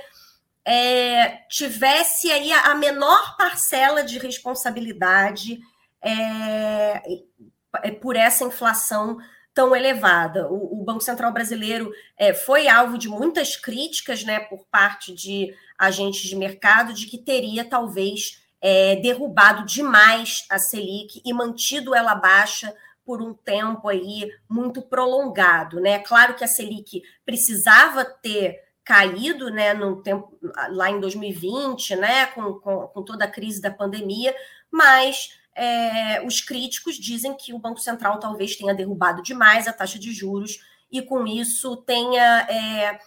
é, 0.63 1.39
tivesse 1.50 2.32
aí 2.32 2.54
a, 2.54 2.76
menor 2.76 3.36
parcela 3.36 4.04
de 4.04 4.19
responsabilidade 4.19 5.60
é, 6.00 7.02
é, 7.84 7.91
por 7.91 8.15
essa 8.15 8.43
inflação 8.43 9.17
tão 9.52 9.76
elevada. 9.76 10.48
O, 10.48 10.80
o 10.80 10.84
Banco 10.84 11.02
Central 11.02 11.34
brasileiro 11.34 11.91
é, 12.15 12.36
foi 12.36 12.67
alvo 12.67 13.00
de 13.00 13.10
muitas 13.10 13.56
críticas, 13.56 14.24
né, 14.24 14.39
por 14.41 14.63
parte 14.69 15.12
de 15.12 15.56
agentes 15.76 16.30
de 16.30 16.36
mercado, 16.36 16.93
de 16.93 17.08
que 17.08 17.17
teria 17.17 17.65
talvez 17.67 18.38
é, 18.62 18.98
derrubado 18.98 19.65
demais 19.65 20.45
a 20.50 20.60
Selic 20.60 21.22
e 21.26 21.34
mantido 21.34 21.95
ela 21.95 22.15
baixa 22.15 22.74
por 23.06 23.22
um 23.22 23.34
tempo 23.34 23.88
aí 23.88 24.30
muito 24.48 24.82
prolongado, 24.82 25.80
né? 25.80 26.00
Claro 26.00 26.36
que 26.36 26.43
a 26.43 26.48
Selic 26.48 27.02
precisava 27.26 28.06
ter 28.06 28.60
caído, 28.84 29.50
né, 29.52 29.74
no 29.74 30.02
tempo 30.02 30.36
lá 30.69 30.89
em 30.89 31.00
2020, 31.00 31.95
né, 31.95 32.26
com, 32.28 32.56
com, 32.56 32.88
com 32.88 33.04
toda 33.04 33.26
a 33.26 33.32
crise 33.32 33.62
da 33.62 33.69
pandemia, 33.69 34.36
mas 34.72 35.39
é, 35.54 36.26
os 36.26 36.41
críticos 36.41 36.95
dizem 36.95 37.36
que 37.36 37.54
o 37.54 37.60
Banco 37.60 37.80
Central 37.80 38.19
talvez 38.19 38.56
tenha 38.56 38.74
derrubado 38.74 39.22
demais 39.22 39.67
a 39.67 39.74
taxa 39.74 40.00
de 40.00 40.12
juros 40.12 40.60
e 40.91 41.02
com 41.02 41.28
isso 41.28 41.78
tenha 41.78 42.48
é, 42.50 43.00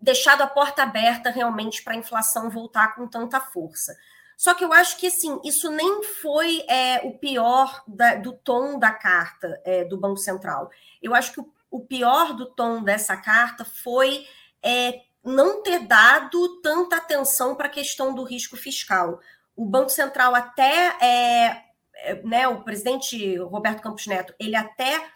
deixado 0.00 0.42
a 0.42 0.46
porta 0.46 0.82
aberta 0.82 1.30
realmente 1.30 1.82
para 1.82 1.94
a 1.94 1.98
inflação 1.98 2.50
voltar 2.50 2.94
com 2.94 3.06
tanta 3.06 3.40
força. 3.40 3.96
Só 4.42 4.54
que 4.54 4.64
eu 4.64 4.72
acho 4.72 4.96
que 4.96 5.06
assim, 5.06 5.38
isso 5.44 5.70
nem 5.70 6.02
foi 6.02 6.64
é, 6.68 7.00
o 7.06 7.16
pior 7.16 7.80
da, 7.86 8.16
do 8.16 8.32
tom 8.32 8.76
da 8.76 8.90
carta 8.90 9.62
é, 9.64 9.84
do 9.84 9.96
Banco 9.96 10.16
Central. 10.16 10.68
Eu 11.00 11.14
acho 11.14 11.32
que 11.32 11.40
o, 11.40 11.48
o, 11.70 11.78
pior 11.78 12.34
do 12.34 12.46
tom 12.46 12.82
dessa 12.82 13.16
carta 13.16 13.64
foi 13.64 14.26
é, 14.60 15.02
não 15.22 15.62
ter 15.62 15.86
dado 15.86 16.60
tanta 16.60 16.96
atenção 16.96 17.54
para 17.54 17.68
a 17.68 17.70
questão 17.70 18.12
do 18.12 18.24
risco 18.24 18.56
fiscal. 18.56 19.20
O 19.54 19.64
Banco 19.64 19.90
Central 19.90 20.34
até 20.34 20.88
é, 21.00 21.64
é, 21.94 22.22
né, 22.24 22.48
o 22.48 22.64
presidente 22.64 23.36
Roberto 23.36 23.80
Campos 23.80 24.08
Neto, 24.08 24.34
ele 24.40 24.56
até 24.56 25.08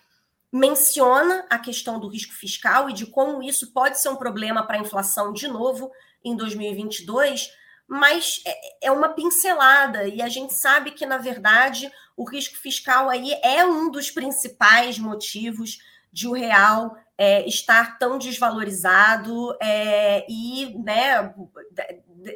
menciona 0.52 1.44
a 1.50 1.58
questão 1.58 1.98
do 1.98 2.06
risco 2.06 2.32
fiscal 2.32 2.88
e 2.88 2.92
de 2.92 3.06
como 3.06 3.42
isso 3.42 3.72
pode 3.72 4.00
ser 4.00 4.08
um 4.08 4.16
problema 4.16 4.64
para 4.64 4.76
a 4.76 4.80
inflação 4.80 5.32
de 5.32 5.48
novo 5.48 5.90
em 6.24 6.36
2022 6.36 7.65
mas 7.88 8.40
é, 8.44 8.86
é 8.88 8.92
uma 8.92 9.10
pincelada 9.10 10.08
e 10.08 10.20
a 10.20 10.28
gente 10.28 10.54
sabe 10.54 10.90
que, 10.90 11.06
na 11.06 11.18
verdade, 11.18 11.90
o 12.16 12.28
risco 12.28 12.56
fiscal 12.56 13.08
aí 13.08 13.32
é 13.42 13.64
um 13.64 13.90
dos 13.90 14.10
principais 14.10 14.98
motivos 14.98 15.78
de 16.12 16.26
o 16.26 16.32
real 16.32 16.96
é, 17.18 17.46
estar 17.46 17.98
tão 17.98 18.18
desvalorizado 18.18 19.56
é, 19.60 20.26
e 20.28 20.74
né, 20.82 21.34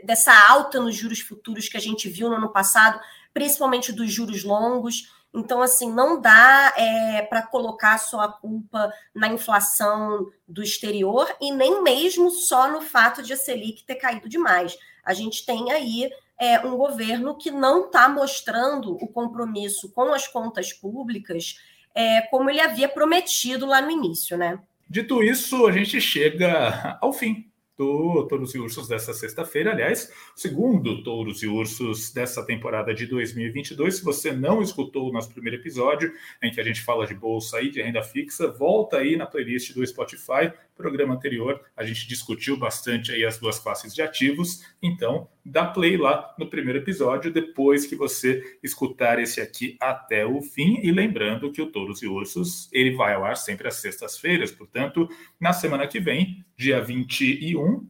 dessa 0.05 0.33
alta 0.49 0.79
nos 0.81 0.95
juros 0.95 1.21
futuros 1.21 1.69
que 1.69 1.77
a 1.77 1.81
gente 1.81 2.09
viu 2.09 2.29
no 2.29 2.37
ano 2.37 2.53
passado, 2.53 3.01
principalmente 3.33 3.93
dos 3.93 4.13
juros 4.13 4.45
longos. 4.45 5.11
Então, 5.33 5.63
assim, 5.63 5.93
não 5.93 6.21
dá 6.21 6.75
é, 6.77 7.23
para 7.23 7.43
colocar 7.43 7.99
só 7.99 8.21
a 8.21 8.33
culpa 8.33 8.93
na 9.15 9.29
inflação 9.29 10.27
do 10.47 10.63
exterior 10.63 11.29
e 11.41 11.53
nem 11.53 11.83
mesmo 11.83 12.31
só 12.31 12.71
no 12.71 12.81
fato 12.81 13.23
de 13.23 13.33
a 13.33 13.37
Selic 13.37 13.85
ter 13.85 13.95
caído 13.97 14.29
demais 14.29 14.77
a 15.05 15.15
gente 15.15 15.45
tem 15.45 15.71
aí 15.73 16.11
é, 16.39 16.61
um 16.61 16.77
governo 16.77 17.37
que 17.37 17.51
não 17.51 17.87
está 17.87 18.09
mostrando 18.09 18.93
o 18.95 19.07
compromisso 19.07 19.91
com 19.93 20.13
as 20.13 20.27
contas 20.27 20.73
públicas 20.73 21.57
é, 21.95 22.23
como 22.23 22.49
ele 22.49 22.61
havia 22.61 22.89
prometido 22.89 23.67
lá 23.67 23.81
no 23.81 23.91
início, 23.91 24.37
né? 24.37 24.59
Dito 24.89 25.23
isso, 25.23 25.67
a 25.67 25.73
gente 25.73 26.01
chega 26.01 26.99
ao 27.01 27.13
fim 27.13 27.51
do 27.81 28.27
Touros 28.29 28.55
e 28.55 28.59
Ursos 28.59 28.87
dessa 28.87 29.15
sexta-feira. 29.15 29.73
Aliás, 29.73 30.13
segundo 30.37 31.03
Touros 31.03 31.43
e 31.43 31.47
Ursos 31.47 32.13
dessa 32.13 32.45
temporada 32.45 32.93
de 32.93 33.07
2022. 33.07 33.97
Se 33.97 34.05
você 34.05 34.33
não 34.33 34.61
escutou 34.61 35.09
o 35.09 35.13
nosso 35.13 35.33
primeiro 35.33 35.59
episódio, 35.59 36.13
em 36.43 36.51
que 36.51 36.61
a 36.61 36.65
gente 36.65 36.83
fala 36.83 37.07
de 37.07 37.15
bolsa 37.15 37.63
e 37.63 37.71
de 37.71 37.81
renda 37.81 38.03
fixa, 38.03 38.49
volta 38.49 38.99
aí 38.99 39.17
na 39.17 39.25
playlist 39.25 39.73
do 39.73 39.87
Spotify. 39.87 40.53
Programa 40.81 41.15
anterior, 41.15 41.61
a 41.77 41.85
gente 41.85 42.09
discutiu 42.09 42.57
bastante 42.57 43.13
aí 43.13 43.25
as 43.25 43.39
duas 43.39 43.59
classes 43.59 43.95
de 43.95 44.03
ativos. 44.03 44.65
Então, 44.83 45.29
dá 45.45 45.67
play 45.67 45.97
lá 45.97 46.35
no 46.39 46.49
primeiro 46.49 46.79
episódio, 46.79 47.33
depois 47.33 47.87
que 47.87 47.95
você 47.95 48.59
escutar 48.63 49.19
esse 49.19 49.41
aqui 49.41 49.77
até 49.81 50.25
o 50.25 50.41
fim. 50.41 50.81
E 50.83 50.91
lembrando 50.91 51.53
que 51.53 51.63
o 51.63 51.71
Touros 51.71 52.03
e 52.03 52.07
Ursos 52.07 52.69
ele 52.73 52.97
vai 52.97 53.15
ao 53.15 53.25
ar 53.25 53.37
sempre 53.37 53.69
às 53.69 53.75
sextas-feiras. 53.77 54.51
Portanto, 54.51 55.09
na 55.39 55.53
semana 55.53 55.87
que 55.87 56.01
vem, 56.01 56.45
dia 56.57 56.81
21, 56.81 57.87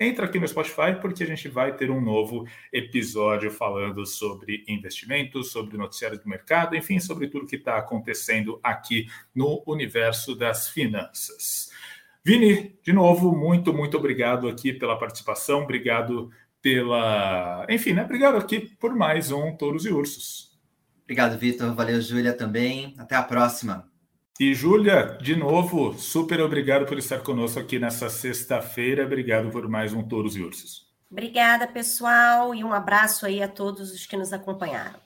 entra 0.00 0.26
aqui 0.26 0.38
no 0.38 0.46
Spotify 0.46 0.94
porque 1.00 1.24
a 1.24 1.26
gente 1.26 1.48
vai 1.48 1.74
ter 1.74 1.90
um 1.90 2.00
novo 2.00 2.46
episódio 2.72 3.50
falando 3.50 4.06
sobre 4.06 4.64
investimentos, 4.68 5.50
sobre 5.50 5.76
noticiários 5.76 6.20
do 6.20 6.28
mercado, 6.28 6.76
enfim, 6.76 7.00
sobre 7.00 7.28
tudo 7.28 7.46
que 7.46 7.56
está 7.56 7.76
acontecendo 7.76 8.60
aqui 8.62 9.06
no 9.34 9.62
universo 9.66 10.36
das 10.36 10.68
finanças. 10.68 11.70
Vini, 12.28 12.78
de 12.82 12.92
novo, 12.92 13.34
muito, 13.34 13.72
muito 13.72 13.96
obrigado 13.96 14.48
aqui 14.48 14.70
pela 14.70 14.98
participação, 14.98 15.62
obrigado 15.62 16.30
pela. 16.60 17.66
Enfim, 17.70 17.94
né? 17.94 18.04
Obrigado 18.04 18.36
aqui 18.36 18.60
por 18.78 18.94
mais 18.94 19.32
um 19.32 19.56
Touros 19.56 19.86
e 19.86 19.88
Ursos. 19.88 20.50
Obrigado, 21.04 21.38
Vitor. 21.38 21.74
Valeu, 21.74 21.98
Júlia, 22.02 22.34
também. 22.34 22.94
Até 22.98 23.16
a 23.16 23.22
próxima. 23.22 23.90
E, 24.38 24.52
Júlia, 24.52 25.16
de 25.22 25.36
novo, 25.36 25.94
super 25.94 26.42
obrigado 26.42 26.84
por 26.84 26.98
estar 26.98 27.20
conosco 27.20 27.60
aqui 27.60 27.78
nessa 27.78 28.10
sexta-feira. 28.10 29.06
Obrigado 29.06 29.48
por 29.48 29.66
mais 29.66 29.94
um 29.94 30.06
Touros 30.06 30.36
e 30.36 30.42
Ursos. 30.42 30.86
Obrigada, 31.10 31.66
pessoal, 31.66 32.54
e 32.54 32.62
um 32.62 32.74
abraço 32.74 33.24
aí 33.24 33.42
a 33.42 33.48
todos 33.48 33.90
os 33.90 34.04
que 34.04 34.18
nos 34.18 34.34
acompanharam. 34.34 35.00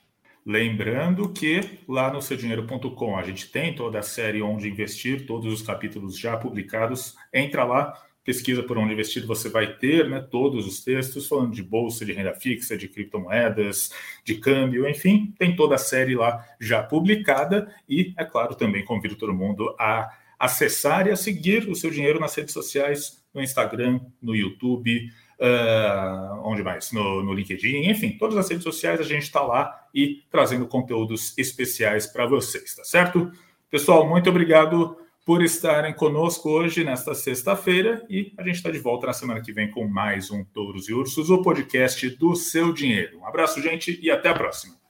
Lembrando 0.45 1.29
que 1.29 1.79
lá 1.87 2.13
no 2.13 2.21
seudinheiro.com 2.21 3.17
a 3.17 3.23
gente 3.23 3.49
tem 3.51 3.75
toda 3.75 4.01
a 4.01 4.03
série 4.03 4.43
Onde 4.43 4.69
Investir, 4.69 5.25
todos 5.25 5.53
os 5.53 5.63
capítulos 5.63 6.19
já 6.19 6.37
publicados. 6.37 7.15
Entra 7.33 7.65
lá, 7.65 7.95
pesquisa 8.25 8.63
por 8.63 8.77
onde 8.77 8.93
investir, 8.93 9.25
você 9.25 9.49
vai 9.49 9.77
ter 9.77 10.09
né, 10.09 10.21
todos 10.21 10.67
os 10.67 10.83
textos 10.83 11.29
falando 11.29 11.53
de 11.53 11.63
bolsa, 11.63 12.05
de 12.05 12.13
renda 12.13 12.35
fixa, 12.35 12.77
de 12.77 12.89
criptomoedas, 12.89 13.93
de 14.25 14.37
câmbio, 14.37 14.89
enfim, 14.89 15.33
tem 15.39 15.55
toda 15.55 15.77
a 15.77 15.79
série 15.79 16.15
lá 16.15 16.45
já 16.61 16.83
publicada 16.83 17.73
e, 17.89 18.13
é 18.17 18.25
claro, 18.25 18.55
também 18.55 18.85
convido 18.85 19.17
todo 19.17 19.35
mundo 19.35 19.75
a 19.79 20.11
acessar 20.39 21.07
e 21.07 21.11
a 21.11 21.17
seguir 21.17 21.69
o 21.69 21.75
seu 21.77 21.91
dinheiro 21.91 22.19
nas 22.19 22.35
redes 22.35 22.53
sociais, 22.53 23.23
no 23.33 23.41
Instagram, 23.41 24.01
no 24.21 24.35
YouTube, 24.35 25.09
uh, 25.43 26.41
onde 26.45 26.63
mais? 26.63 26.93
No, 26.93 27.23
no 27.23 27.35
LinkedIn, 27.35 27.91
enfim, 27.91 28.17
todas 28.19 28.37
as 28.37 28.49
redes 28.49 28.63
sociais 28.63 29.01
a 29.01 29.05
gente 29.05 29.25
está 29.25 29.43
lá 29.43 29.87
e 29.93 30.23
trazendo 30.31 30.67
conteúdos 30.67 31.37
especiais 31.37 32.07
para 32.07 32.27
vocês, 32.27 32.75
tá 32.77 32.85
certo? 32.85 33.31
Pessoal, 33.69 34.09
muito 34.09 34.31
obrigado 34.31 34.97
por 35.25 35.43
estarem 35.43 35.95
conosco 35.95 36.49
hoje, 36.49 36.85
nesta 36.85 37.15
sexta-feira, 37.15 38.05
e 38.09 38.33
a 38.37 38.43
gente 38.43 38.57
está 38.57 38.71
de 38.71 38.79
volta 38.79 39.07
na 39.07 39.13
semana 39.13 39.41
que 39.41 39.53
vem 39.53 39.71
com 39.71 39.87
mais 39.87 40.31
um 40.31 40.45
Touros 40.45 40.89
e 40.89 40.95
Ursos, 40.95 41.31
o 41.31 41.43
podcast 41.43 42.09
do 42.17 42.35
seu 42.35 42.73
dinheiro. 42.73 43.19
Um 43.19 43.27
abraço, 43.27 43.61
gente, 43.63 43.99
e 44.03 44.11
até 44.11 44.31
a 44.31 44.35
próxima. 44.35 44.82